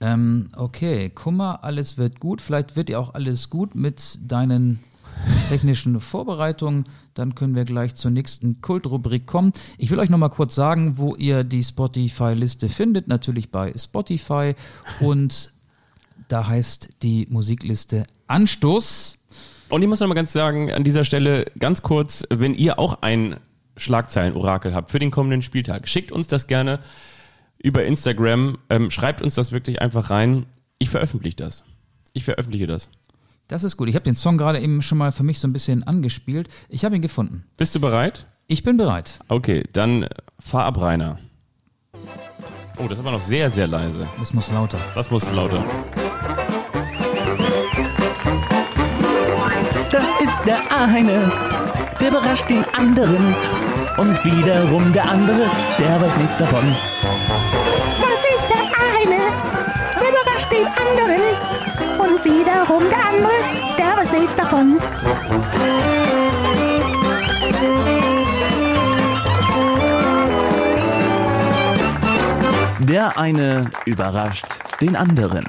[0.01, 2.41] Ähm, okay, Kummer, alles wird gut.
[2.41, 4.81] Vielleicht wird ja auch alles gut mit deinen
[5.49, 6.85] technischen Vorbereitungen.
[7.13, 9.53] Dann können wir gleich zur nächsten Kultrubrik kommen.
[9.77, 13.07] Ich will euch noch mal kurz sagen, wo ihr die Spotify-Liste findet.
[13.07, 14.55] Natürlich bei Spotify.
[14.99, 15.51] Und
[16.27, 19.17] da heißt die Musikliste Anstoß.
[19.69, 23.01] Und ich muss noch mal ganz sagen, an dieser Stelle ganz kurz, wenn ihr auch
[23.01, 23.37] ein
[23.77, 26.79] Schlagzeilen-Orakel habt für den kommenden Spieltag, schickt uns das gerne
[27.61, 28.57] über Instagram.
[28.69, 30.45] Ähm, schreibt uns das wirklich einfach rein.
[30.77, 31.63] Ich veröffentliche das.
[32.13, 32.89] Ich veröffentliche das.
[33.47, 33.87] Das ist gut.
[33.89, 36.49] Ich habe den Song gerade eben schon mal für mich so ein bisschen angespielt.
[36.67, 37.43] Ich habe ihn gefunden.
[37.57, 38.25] Bist du bereit?
[38.47, 39.19] Ich bin bereit.
[39.27, 40.07] Okay, dann
[40.39, 41.19] fahr ab, Rainer.
[42.77, 44.07] Oh, das ist aber noch sehr, sehr leise.
[44.19, 44.79] Das muss lauter.
[44.95, 45.63] Das muss lauter.
[49.91, 51.31] Das ist der eine,
[52.01, 53.35] der überrascht den anderen.
[53.97, 56.75] Und wiederum der andere, der weiß nichts davon.
[58.01, 59.21] Das ist der eine,
[60.01, 61.54] der überrascht den anderen.
[62.15, 63.31] Und wiederum der andere,
[63.77, 64.79] der weiß nichts davon.
[72.79, 74.45] Der eine überrascht
[74.79, 75.45] den anderen.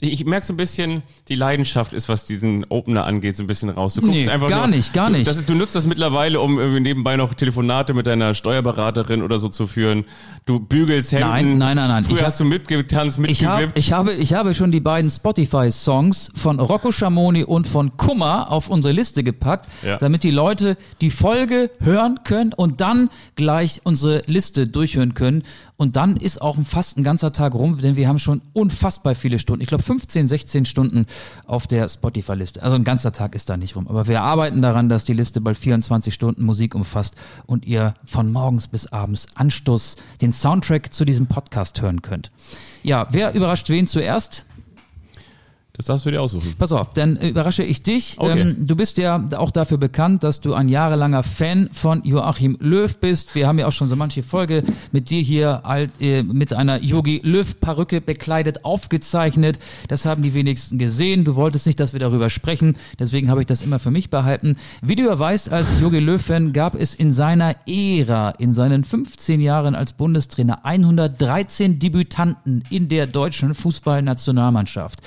[0.00, 3.70] Ich, merke so ein bisschen, die Leidenschaft ist, was diesen Opener angeht, so ein bisschen
[3.70, 3.94] raus.
[3.94, 5.26] Du guckst Nee, einfach gar nur, nicht, gar du, nicht.
[5.26, 9.48] Das du nutzt das mittlerweile, um irgendwie nebenbei noch Telefonate mit deiner Steuerberaterin oder so
[9.48, 10.04] zu führen.
[10.46, 11.28] Du bügelst Hemden.
[11.28, 12.04] Nein, nein, nein, nein.
[12.04, 13.78] Früher Ich hab- hast du mitgetanzt, Ich, hab, mitgewippt.
[13.78, 18.68] ich, habe, ich habe schon die beiden Spotify-Songs von Rocco Schamoni und von Kummer auf
[18.68, 19.96] unsere Liste gepackt, Ja.
[19.98, 25.44] damit die Leute die Folge hören können und dann gleich unsere Liste durchhören können.
[25.76, 29.40] Und dann ist auch fast ein ganzer Tag rum, denn wir haben schon unfassbar viele
[29.40, 29.60] Stunden.
[29.60, 31.06] Ich glaube 15, 16 Stunden
[31.46, 32.62] auf der Spotify-Liste.
[32.62, 33.88] Also ein ganzer Tag ist da nicht rum.
[33.88, 37.16] Aber wir arbeiten daran, dass die Liste bald 24 Stunden Musik umfasst
[37.46, 42.30] und ihr von morgens bis abends Anstoß den Soundtrack zu diesem Podcast hören könnt.
[42.84, 44.46] Ja, wer überrascht wen zuerst?
[45.76, 46.54] Das darfst du dir aussuchen.
[46.56, 48.14] Pass auf, dann überrasche ich dich.
[48.16, 48.40] Okay.
[48.40, 52.96] Ähm, du bist ja auch dafür bekannt, dass du ein jahrelanger Fan von Joachim Löw
[52.96, 53.34] bist.
[53.34, 54.62] Wir haben ja auch schon so manche Folge
[54.92, 59.58] mit dir hier alt, äh, mit einer Yogi Löw-Perücke bekleidet aufgezeichnet.
[59.88, 61.24] Das haben die wenigsten gesehen.
[61.24, 62.76] Du wolltest nicht, dass wir darüber sprechen.
[63.00, 64.56] Deswegen habe ich das immer für mich behalten.
[64.80, 69.40] Wie du ja weißt, als Jogi Löw-Fan gab es in seiner Ära, in seinen 15
[69.40, 75.00] Jahren als Bundestrainer, 113 Debütanten in der deutschen Fußballnationalmannschaft.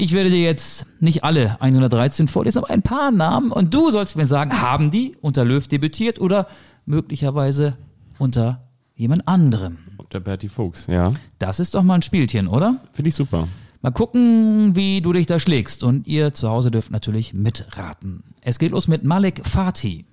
[0.00, 4.16] Ich werde dir jetzt nicht alle 113 vorlesen, aber ein paar Namen und du sollst
[4.16, 6.46] mir sagen, haben die unter Löw debütiert oder
[6.86, 7.76] möglicherweise
[8.18, 8.62] unter
[8.94, 9.76] jemand anderem?
[9.98, 11.12] Und der Bertie Fuchs, ja.
[11.38, 12.76] Das ist doch mal ein Spielchen, oder?
[12.94, 13.46] Finde ich super.
[13.82, 15.84] Mal gucken, wie du dich da schlägst.
[15.84, 18.22] Und ihr zu Hause dürft natürlich mitraten.
[18.40, 20.04] Es geht los mit Malik Fatih.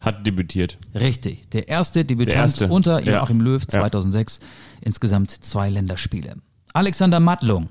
[0.00, 0.78] Hat debütiert.
[0.94, 1.48] Richtig.
[1.50, 2.68] Der erste Debütant Der erste.
[2.68, 3.18] unter Ja.
[3.18, 3.68] Joachim Löw Ja.
[3.68, 4.38] 2006.
[4.80, 6.36] Insgesamt zwei Länderspiele.
[6.72, 7.68] Alexander Mattlung.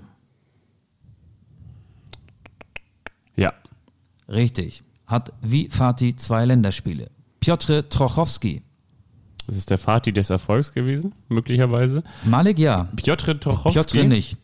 [3.36, 3.54] Ja.
[4.28, 4.84] Richtig.
[5.06, 7.10] Hat wie Fatih zwei Länderspiele.
[7.40, 8.62] Piotr Trochowski.
[9.46, 12.04] Das ist der Vati des Erfolgs gewesen, möglicherweise.
[12.26, 12.90] Malik ja.
[12.98, 13.80] Piotr Tochowski.
[13.80, 14.38] Piotr nicht.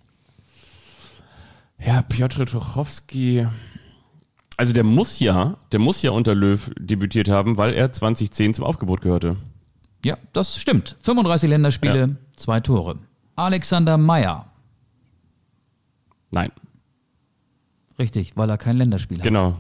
[1.86, 3.45] Ja, Piotr Tochowski.
[4.55, 8.63] Also der muss ja, der muss ja unter Löw debütiert haben, weil er 2010 zum
[8.63, 9.36] Aufgebot gehörte.
[10.05, 10.95] Ja, das stimmt.
[11.01, 12.99] 35 Länderspiele, zwei Tore.
[13.36, 14.45] Alexander Meyer.
[16.31, 16.51] Nein,
[17.99, 19.23] Richtig, weil er kein Länderspiel hat.
[19.23, 19.55] genau.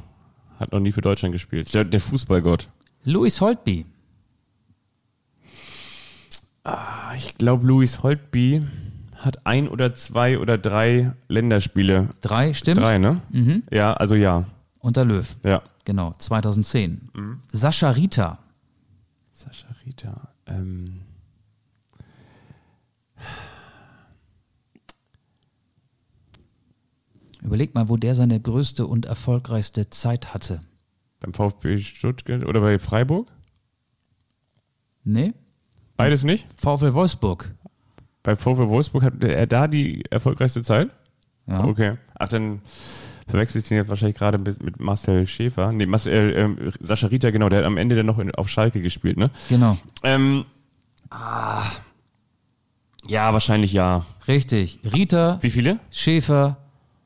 [0.63, 1.73] Hat noch nie für Deutschland gespielt.
[1.73, 2.69] Der, der Fußballgott.
[3.03, 3.85] Luis Holtby.
[7.17, 8.61] Ich glaube, Louis Holtby
[9.17, 12.07] hat ein oder zwei oder drei Länderspiele.
[12.21, 12.77] Drei, stimmt?
[12.77, 13.19] Drei, ne?
[13.71, 14.45] Ja, also ja.
[14.79, 15.35] Unter Löw.
[15.43, 15.63] Ja.
[15.83, 17.09] Genau, 2010.
[17.51, 18.39] Sascha Rita.
[19.33, 20.29] Sascha Rita.
[20.45, 21.01] Ähm.
[27.43, 30.61] Überleg mal, wo der seine größte und erfolgreichste Zeit hatte.
[31.19, 33.27] Beim VfB Stuttgart oder bei Freiburg?
[35.03, 35.33] Nee?
[35.97, 36.47] Beides nicht?
[36.55, 37.53] VfL Wolfsburg.
[38.23, 40.89] Bei VfB Wolfsburg hat er da die erfolgreichste Zeit?
[41.47, 41.65] Ja.
[41.65, 41.97] Okay.
[42.17, 42.61] Ach, dann
[43.27, 45.71] verwechsel ich den jetzt wahrscheinlich gerade mit, mit Marcel Schäfer.
[45.73, 48.49] Nee, Marcel, äh, ähm, Sascha Rita, genau, der hat am Ende dann noch in, auf
[48.49, 49.29] Schalke gespielt, ne?
[49.49, 49.77] Genau.
[50.03, 50.45] Ähm,
[51.09, 51.69] ah,
[53.07, 54.05] ja, wahrscheinlich ja.
[54.27, 54.79] Richtig.
[54.85, 55.79] Rita, Wie viele?
[55.91, 56.57] Schäfer,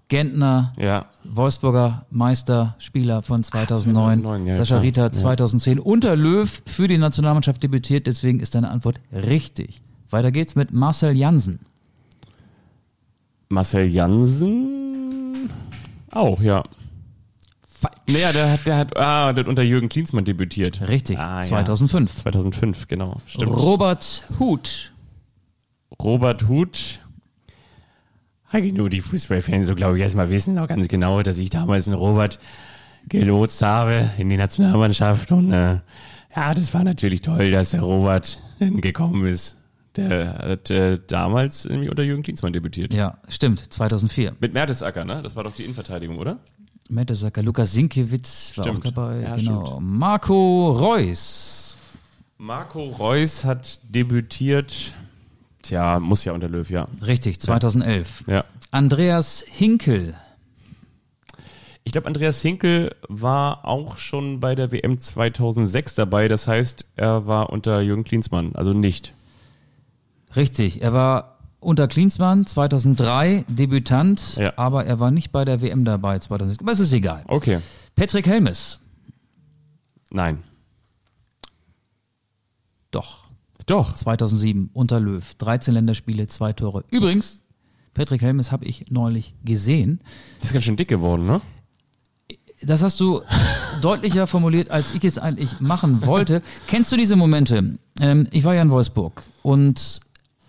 [0.10, 1.06] Gentner, Ja.
[1.26, 4.22] Wolfsburger Meister, Spieler von 2009.
[4.22, 4.82] 2009, ja, Sascha klar.
[4.84, 5.12] Rita Ja.
[5.12, 9.82] 2010 unter Löw für die Nationalmannschaft debütiert, deswegen ist deine Antwort richtig.
[10.10, 11.60] Weiter geht's mit Marcel Jansen.
[13.50, 15.50] Marcel Jansen?
[16.12, 16.64] Auch, ja.
[17.66, 17.96] Falsch.
[18.10, 20.88] Naja, der hat, der hat, ah, der hat unter Jürgen Klinsmann debütiert.
[20.88, 21.46] Richtig, Ah, ja.
[21.46, 22.22] 2005.
[22.24, 23.18] 2005, genau.
[23.26, 23.52] Stimmt.
[23.52, 24.92] Robert Huth.
[26.02, 27.00] Robert Huth.
[28.50, 31.88] Eigentlich nur die Fußballfans, so glaube ich, erstmal wissen noch ganz genau, dass ich damals
[31.88, 32.40] einen Robert
[33.08, 35.32] gelotst habe in die Nationalmannschaft.
[35.32, 35.80] Und äh,
[36.36, 39.58] ja, das war natürlich toll, dass der Robert gekommen ist.
[39.96, 42.94] Der hat äh, damals nämlich unter Jürgen Klinsmann debütiert.
[42.94, 44.36] Ja, stimmt, 2004.
[44.40, 45.22] Mit Mertesacker, ne?
[45.24, 46.38] Das war doch die Innenverteidigung, oder?
[46.90, 48.80] Mertesacker, Lukas Sinkiewicz war Stimmt.
[48.80, 49.22] auch dabei.
[49.22, 49.66] Ja, genau.
[49.66, 49.82] stimmt.
[49.82, 51.78] Marco Reus.
[52.38, 54.94] Marco Reus hat debütiert.
[55.68, 56.88] Tja, muss ja unter Löw, ja.
[57.06, 58.24] Richtig, 2011.
[58.28, 58.46] Ja.
[58.72, 60.14] Andreas Hinkel.
[61.84, 66.28] Ich glaube, Andreas Hinkel war auch schon bei der WM 2006 dabei.
[66.30, 69.14] Das heißt, er war unter Jürgen Klinsmann, also nicht.
[70.36, 74.54] Richtig, er war unter Klinsmann 2003 Debütant, Ja.
[74.58, 76.62] aber er war nicht bei der WM dabei 2006.
[76.62, 77.24] Aber es ist egal.
[77.28, 77.60] Okay.
[77.96, 78.80] Patrick Helmes.
[80.12, 80.44] Nein.
[82.92, 83.27] Doch.
[83.68, 83.94] Doch.
[83.94, 85.36] 2007 unter Löw.
[85.36, 86.84] 13 Länderspiele, zwei Tore.
[86.90, 87.44] Übrigens,
[87.94, 90.00] Patrick Helmes habe ich neulich gesehen.
[90.40, 91.42] Das ist ganz schön dick geworden, ne?
[92.62, 93.22] Das hast du
[93.82, 96.42] deutlicher formuliert, als ich es eigentlich machen wollte.
[96.68, 97.78] Kennst du diese Momente?
[98.00, 100.00] Ähm, ich war ja in Wolfsburg und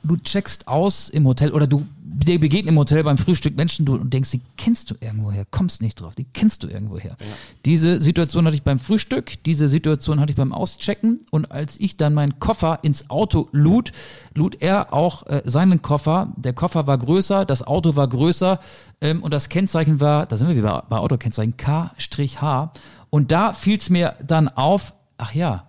[0.05, 1.87] du checkst aus im Hotel oder du
[2.25, 6.01] dir begegnen im Hotel beim Frühstück Menschen, du denkst, die kennst du irgendwoher, kommst nicht
[6.01, 7.17] drauf, die kennst du irgendwoher.
[7.65, 11.97] Diese Situation hatte ich beim Frühstück, diese Situation hatte ich beim Auschecken und als ich
[11.97, 13.93] dann meinen Koffer ins Auto lud,
[14.35, 16.33] lud er auch äh, seinen Koffer.
[16.37, 18.59] Der Koffer war größer, das Auto war größer
[19.01, 22.73] ähm, und das Kennzeichen war, da sind wir wieder bei Autokennzeichen, K-H.
[23.11, 25.63] Und da fiel es mir dann auf, ach ja,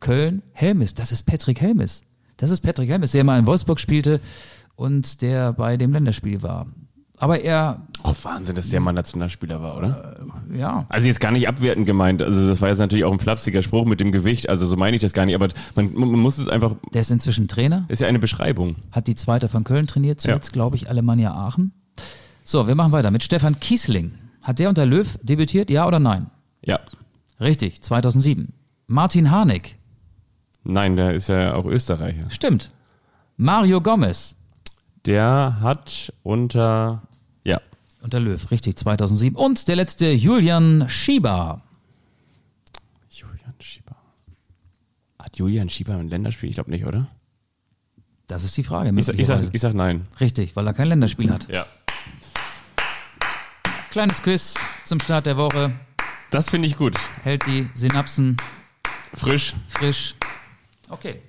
[0.00, 2.02] Köln, Helmes, das ist Patrick Helmes.
[2.36, 4.20] Das ist Patrick Helmes, der mal in Wolfsburg spielte
[4.76, 6.66] und der bei dem Länderspiel war.
[7.16, 10.20] Aber er, Oh, Wahnsinn, dass der mal Nationalspieler war, oder?
[10.54, 12.22] ja, Also jetzt gar nicht abwertend gemeint.
[12.22, 14.48] Also das war jetzt natürlich auch ein flapsiger Spruch mit dem Gewicht.
[14.50, 15.34] Also so meine ich das gar nicht.
[15.34, 18.76] Aber man, man muss es einfach, der ist inzwischen Trainer, ist ja eine Beschreibung.
[18.90, 20.52] hat die zweite von Köln trainiert, zuletzt Ja.
[20.52, 21.72] glaube ich Alemannia Aachen.
[22.42, 24.12] So, wir machen weiter mit Stefan Kiesling.
[24.42, 26.26] Hat der unter Löw debütiert, ja oder nein?
[26.62, 26.80] Ja.
[27.40, 28.52] Richtig, 2007.
[28.86, 29.76] Martin Harnik,
[30.62, 32.30] Nein, der ist ja auch Österreicher.
[32.30, 32.70] stimmt.
[33.36, 34.34] Mario Gomez,
[35.06, 37.02] Der hat unter,
[37.44, 37.60] ja,
[38.00, 39.36] unter Löw, richtig, 2007.
[39.36, 41.62] Und der letzte, Julian Schieber.
[43.10, 43.96] Julian Schieber.
[45.18, 46.48] Hat Julian Schieber ein Länderspiel?
[46.48, 47.08] Ich glaube nicht, oder?
[48.26, 48.90] Das ist die Frage.
[48.98, 50.06] Ich, ich, sag, ich sag nein.
[50.20, 51.48] Richtig, weil er kein Länderspiel hat.
[51.48, 51.66] Ja.
[53.90, 55.72] Kleines Quiz zum Start der Woche.
[56.30, 56.96] Das finde ich gut.
[57.22, 58.38] Hält die Synapsen
[59.14, 59.54] Frisch.
[59.68, 60.14] frisch.
[60.88, 61.20] Okay.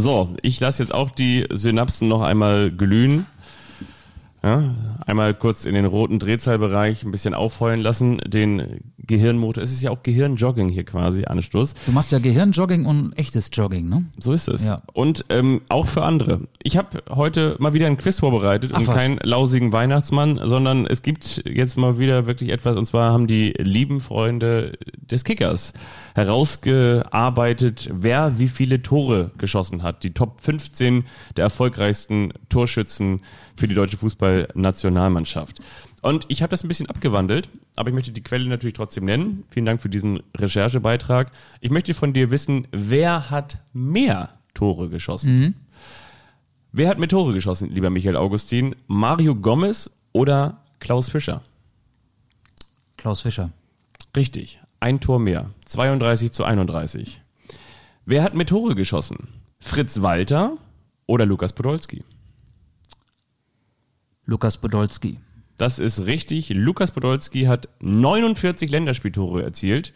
[0.00, 3.26] So, ich lasse jetzt auch die Synapsen noch einmal glühen.
[4.42, 4.74] Ja,
[5.04, 8.80] einmal kurz in den roten Drehzahlbereich ein bisschen aufheulen lassen, den
[9.10, 9.62] Gehirnmotor.
[9.62, 11.74] Es ist ja auch Gehirnjogging hier quasi, Anstoß.
[11.86, 14.04] Du machst ja Gehirnjogging und echtes Jogging, ne?
[14.18, 14.64] So ist es.
[14.64, 14.82] Ja.
[14.92, 16.42] Und ähm, auch für andere.
[16.62, 18.96] Ich habe heute mal wieder ein Quiz vorbereitet Ach, und was.
[18.96, 23.52] keinen lausigen Weihnachtsmann, sondern es gibt jetzt mal wieder wirklich etwas, und zwar haben die
[23.58, 24.78] lieben Freunde
[25.10, 25.72] des Kickers
[26.14, 30.04] herausgearbeitet, wer wie viele Tore geschossen hat.
[30.04, 31.04] Die Top 15
[31.36, 33.22] der erfolgreichsten Torschützen
[33.56, 35.60] für die deutsche Fußballnationalmannschaft.
[36.02, 39.44] Und ich habe das ein bisschen abgewandelt, aber ich möchte die Quelle natürlich trotzdem nennen.
[39.48, 41.30] Vielen Dank für diesen Recherchebeitrag.
[41.60, 45.30] Ich möchte von dir wissen, wer hat mehr Tore geschossen?
[46.72, 48.76] Wer hat mehr Tore geschossen, lieber Michael Augustin?
[48.86, 51.42] Mario Gomez oder Klaus Fischer?
[52.96, 53.50] Klaus Fischer.
[54.16, 55.50] Richtig, ein Tor mehr.
[55.66, 57.20] 32 zu 31.
[58.06, 59.28] Wer hat mehr Tore geschossen?
[59.58, 60.56] Fritz Walter
[61.06, 62.04] oder Lukas Podolski?
[64.24, 65.18] Lukas Podolski.
[65.60, 66.48] Das ist richtig.
[66.54, 69.92] Lukas Podolski hat 49 Länderspieltore erzielt.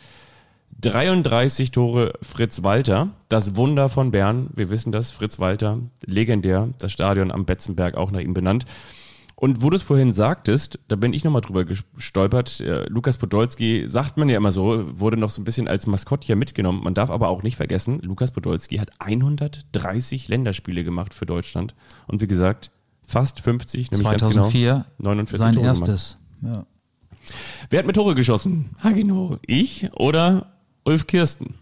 [0.83, 3.13] 33 Tore Fritz Walter.
[3.31, 4.51] Das Wunder von Bern.
[4.55, 5.11] Wir wissen das.
[5.11, 6.69] Fritz Walter, legendär.
[6.79, 8.67] Das Stadion am Betzenberg auch nach ihm benannt.
[9.37, 12.61] Und wo du es vorhin sagtest, da bin ich nochmal drüber gestolpert.
[12.61, 16.39] Äh, Lukas Podolski, sagt man ja immer so, wurde noch so ein bisschen als Maskottchen
[16.39, 16.85] mitgenommen.
[16.85, 21.75] Man darf aber auch nicht vergessen, Lukas Podolski hat 130 Länderspiele gemacht für Deutschland.
[22.07, 22.71] Und wie gesagt,
[23.07, 26.17] fast 50, nämlich ganz 2004 genau 49 sein Tore erstes.
[26.43, 26.67] Ja.
[27.71, 28.71] Wer hat mehr Tore geschossen?
[28.83, 30.53] Hagino, ich oder
[30.85, 31.55] Ulf Kirsten?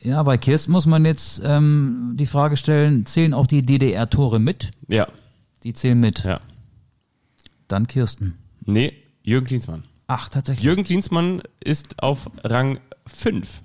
[0.00, 4.70] ja, bei Kirsten muss man jetzt ähm, die Frage stellen, zählen auch die DDR-Tore mit?
[4.88, 5.06] Ja,
[5.62, 6.24] Die zählen mit.
[6.24, 6.40] ja.
[7.68, 8.36] Dann Kirsten.
[8.66, 9.84] Nee, Jürgen Klinsmann.
[10.08, 10.64] Ach, tatsächlich.
[10.64, 13.62] Jürgen Klinsmann ist auf Rang 5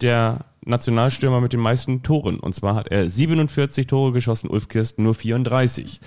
[0.00, 2.38] der Nationalstürmer mit den meisten Toren.
[2.38, 6.00] Und zwar hat er 47 Tore geschossen, Ulf Kirsten nur 34.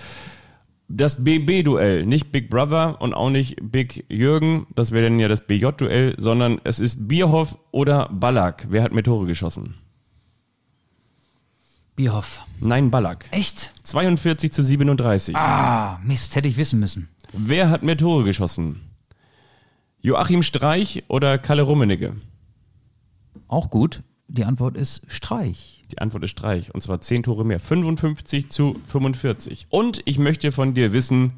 [0.88, 5.46] Das BB-Duell, nicht Big Brother und auch nicht Big Jürgen, das wäre dann ja das
[5.46, 8.66] BJ-Duell, sondern es ist Bierhoff oder Ballack.
[8.70, 9.74] Wer hat mehr Tore geschossen?
[11.96, 12.42] Bierhoff.
[12.60, 13.26] Nein, Ballack.
[13.32, 13.72] Echt?
[13.82, 15.34] 42 zu 37.
[15.34, 17.08] Ah, Mist, hätte ich wissen müssen.
[17.32, 18.82] Wer hat mehr Tore geschossen?
[20.02, 22.14] Joachim Streich oder Kalle Rummenigge?
[23.48, 24.02] Auch gut.
[24.28, 25.82] Die Antwort ist Streich.
[25.92, 26.74] Die Antwort ist Streich.
[26.74, 27.60] Und zwar 10 Tore mehr.
[27.60, 29.66] 55 zu 45.
[29.70, 31.32] Und ich möchte von dir wissen,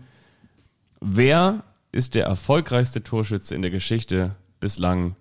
[1.01, 1.63] wer
[1.93, 5.17] ist der erfolgreichste Torschütze in der Geschichte bislang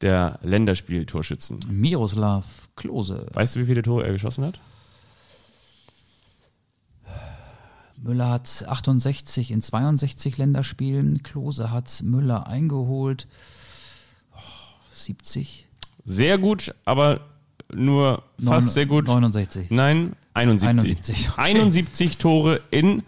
[0.00, 1.60] der Länderspiel-Torschützen?
[1.68, 3.26] Miroslav Klose.
[3.32, 4.58] Weißt du, wie viele Tore er geschossen hat?
[8.02, 11.22] Müller hat 68 in 62 Länderspielen.
[11.22, 13.28] Klose hat Müller eingeholt.
[14.34, 14.38] Oh,
[14.94, 15.69] 70.
[16.04, 17.20] Sehr gut, aber
[17.72, 19.06] nur fast Neun- sehr gut.
[19.06, 19.70] 69.
[19.70, 20.78] Nein, 71.
[20.78, 21.40] 71, okay.
[21.52, 23.02] 71 Tore in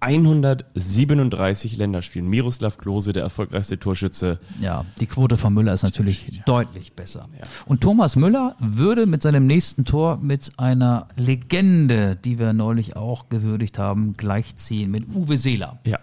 [0.00, 2.28] 137 Länderspielen.
[2.28, 4.38] Miroslav Klose, der erfolgreichste Torschütze.
[4.60, 7.28] Ja, die Quote von Müller ist natürlich deutlich besser.
[7.66, 13.28] Und Thomas Müller würde mit seinem nächsten Tor mit einer Legende, die wir neulich auch
[13.28, 15.78] gewürdigt haben, gleichziehen, mit Uwe Seeler.
[15.86, 15.98] Ja.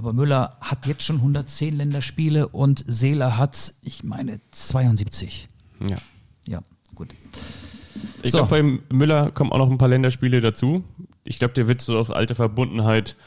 [0.00, 5.46] Aber Müller hat jetzt schon 110 Länderspiele und Seeler hat, ich meine, 72.
[5.86, 5.98] ja.
[6.48, 6.62] Ja,
[6.94, 7.12] gut.
[8.22, 8.38] Ich So.
[8.38, 10.84] glaube, beim Müller kommen auch noch ein paar Länderspiele dazu.
[11.22, 13.18] Ich glaube, der wird so aus alter Verbundenheit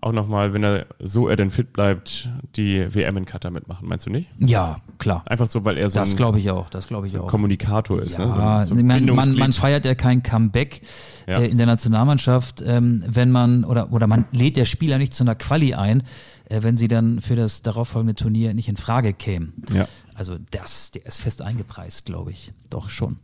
[0.00, 3.88] auch nochmal, wenn er so er denn fit bleibt, die WM in Katar mitmachen.
[3.88, 4.30] Meinst du nicht?
[4.38, 5.22] Ja, klar.
[5.26, 6.70] Einfach so, weil er so Das ein glaube ich auch.
[6.70, 7.26] Das glaube ich so auch.
[7.28, 8.16] Kommunikator ist.
[8.18, 8.34] Ja, ne?
[8.34, 8.40] so,
[8.74, 10.82] ein- so ein man, man feiert ja kein Comeback
[11.26, 11.40] Ja.
[11.40, 15.24] äh, in der Nationalmannschaft, ähm, wenn man oder oder man lädt der Spieler nicht zu
[15.24, 16.02] einer Quali ein,
[16.48, 19.64] äh, wenn sie dann für das darauffolgende Turnier nicht in Frage kämen.
[19.74, 19.88] Ja.
[20.14, 22.52] Also das, der ist fest eingepreist, glaube ich.
[22.70, 23.16] Doch schon.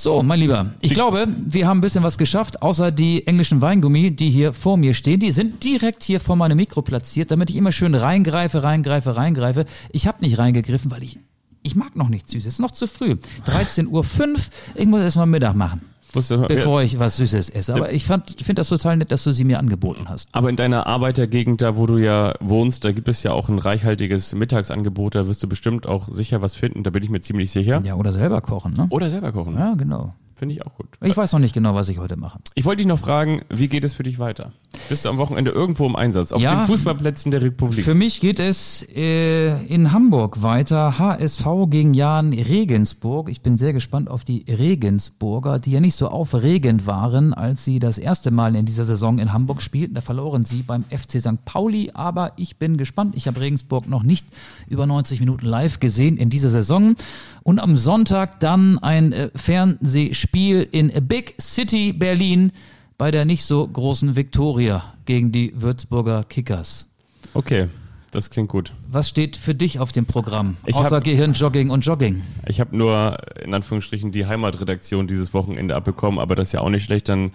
[0.00, 4.12] So, mein Lieber, ich glaube, wir haben ein bisschen was geschafft, außer die englischen Weingummi,
[4.12, 5.18] die hier vor mir stehen.
[5.18, 9.64] Die sind direkt hier vor meinem Mikro platziert, damit ich immer schön reingreife, reingreife, reingreife.
[9.90, 11.18] Ich habe nicht reingegriffen, weil ich,
[11.64, 12.46] ich mag noch nichts Süßes.
[12.46, 13.16] Es ist noch zu früh.
[13.44, 14.36] 13.05 Uhr,
[14.76, 15.80] ich muss erst mal Mittag machen,
[16.18, 17.74] Wusste- bevor ich was Süßes esse.
[17.74, 20.28] Aber ich, fand- ich finde das total nett, dass du sie mir angeboten hast.
[20.32, 23.58] Aber in deiner Arbeitergegend, da wo du ja wohnst, da gibt es ja auch ein
[23.58, 25.14] reichhaltiges Mittagsangebot.
[25.14, 26.82] Da wirst du bestimmt auch sicher was finden.
[26.82, 27.80] Da bin ich mir ziemlich sicher.
[27.84, 28.86] Ja, oder selber kochen, ne?
[28.90, 29.56] Oder selber kochen.
[29.56, 30.14] Ja, genau.
[30.38, 30.86] Finde ich auch gut.
[31.02, 32.38] Ich weiß noch nicht genau, was ich heute mache.
[32.54, 34.52] Ich wollte dich noch fragen, wie geht es für dich weiter?
[34.88, 36.30] Bist du am Wochenende irgendwo im Einsatz?
[36.32, 36.54] Auf Ja.
[36.54, 37.84] den Fußballplätzen der Republik?
[37.84, 40.96] Für mich geht es äh, in Hamburg weiter.
[41.00, 43.30] HSV gegen Jan Regensburg.
[43.30, 47.80] Ich bin sehr gespannt auf die Regensburger, die ja nicht so aufregend waren, als sie
[47.80, 49.94] das erste Mal in dieser Saison in Hamburg spielten.
[49.94, 51.44] Da verloren sie beim FC St.
[51.46, 51.90] Pauli.
[51.94, 53.16] Aber ich bin gespannt.
[53.16, 54.26] Ich habe Regensburg noch nicht
[54.68, 56.94] über 90 Minuten live gesehen in dieser Saison.
[57.42, 62.52] Und am Sonntag dann ein äh, Fernsehspiel in Big City Berlin.
[62.98, 66.88] bei der nicht so großen Viktoria gegen die Würzburger Kickers.
[67.32, 67.68] Okay,
[68.10, 68.72] das klingt gut.
[68.90, 70.56] Was steht für dich auf dem Programm?
[70.66, 72.22] Ich Außer hab- Gehirnjogging und Jogging.
[72.48, 76.70] Ich habe nur in Anführungsstrichen die Heimatredaktion dieses Wochenende abbekommen, aber das ist ja auch
[76.70, 77.08] nicht schlecht.
[77.08, 77.30] Dann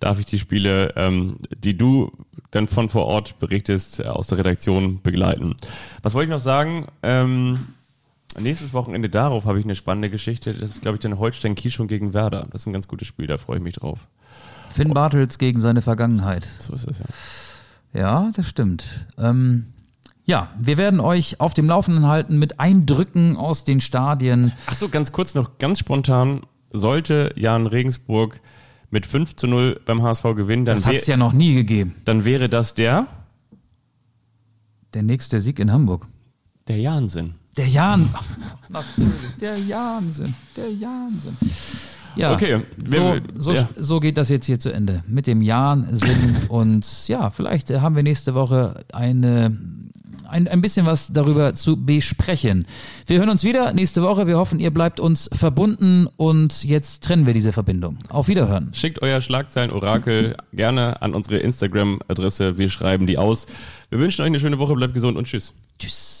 [0.00, 2.10] darf ich die Spiele, ähm, die du
[2.50, 5.54] dann von vor Ort berichtest, äh, aus der Redaktion begleiten.
[6.02, 6.86] Was wollte ich noch sagen?
[7.04, 7.68] Ähm,
[8.42, 10.52] nächstes Wochenende darauf habe ich eine spannende Geschichte.
[10.54, 12.46] Das ist, glaube ich, dann Holstein Kiel gegen Werder.
[12.50, 14.06] Das ist ein ganz gutes Spiel, da freue ich mich drauf.
[14.70, 16.48] Finn Bartels gegen seine Vergangenheit.
[16.58, 17.04] So ist es ja.
[17.92, 19.06] Ja, das stimmt.
[19.18, 19.66] Ähm,
[20.24, 24.52] ja, wir werden euch auf dem Laufenden halten mit Eindrücken aus den Stadien.
[24.66, 26.42] Ach so, ganz kurz noch, ganz spontan.
[26.72, 28.40] Sollte Jan Regensburg
[28.90, 31.94] mit 5 zu 0 beim HSV gewinnen, dann, Das hat es ja noch nie gegeben.
[32.04, 33.06] dann wäre das der,
[34.92, 36.06] Der nächste Sieg in Hamburg.
[36.68, 37.34] der Jansen.
[37.56, 38.08] Der Jan.
[38.68, 39.12] Natürlich.
[39.40, 40.34] Der Jansen.
[40.56, 41.36] Der Jansen.
[42.16, 43.68] Ja, Okay, so, wir- so, ja.
[43.76, 45.02] so geht das jetzt hier zu Ende.
[45.08, 46.36] Mit dem Jansen.
[46.48, 49.56] Und ja, vielleicht äh, haben wir nächste Woche eine,
[50.28, 52.66] ein, ein bisschen was darüber zu besprechen.
[53.06, 54.26] Wir hören uns wieder nächste Woche.
[54.28, 56.06] Wir hoffen, ihr bleibt uns verbunden.
[56.16, 57.98] Und jetzt trennen wir diese Verbindung.
[58.08, 58.70] Auf Wiederhören.
[58.74, 62.58] Schickt euer Schlagzeilen-Orakel gerne an unsere Instagram-Adresse.
[62.58, 63.46] Wir schreiben die aus.
[63.90, 64.74] Wir wünschen euch eine schöne Woche.
[64.74, 65.52] Bleibt gesund und tschüss.
[65.80, 66.20] Tschüss.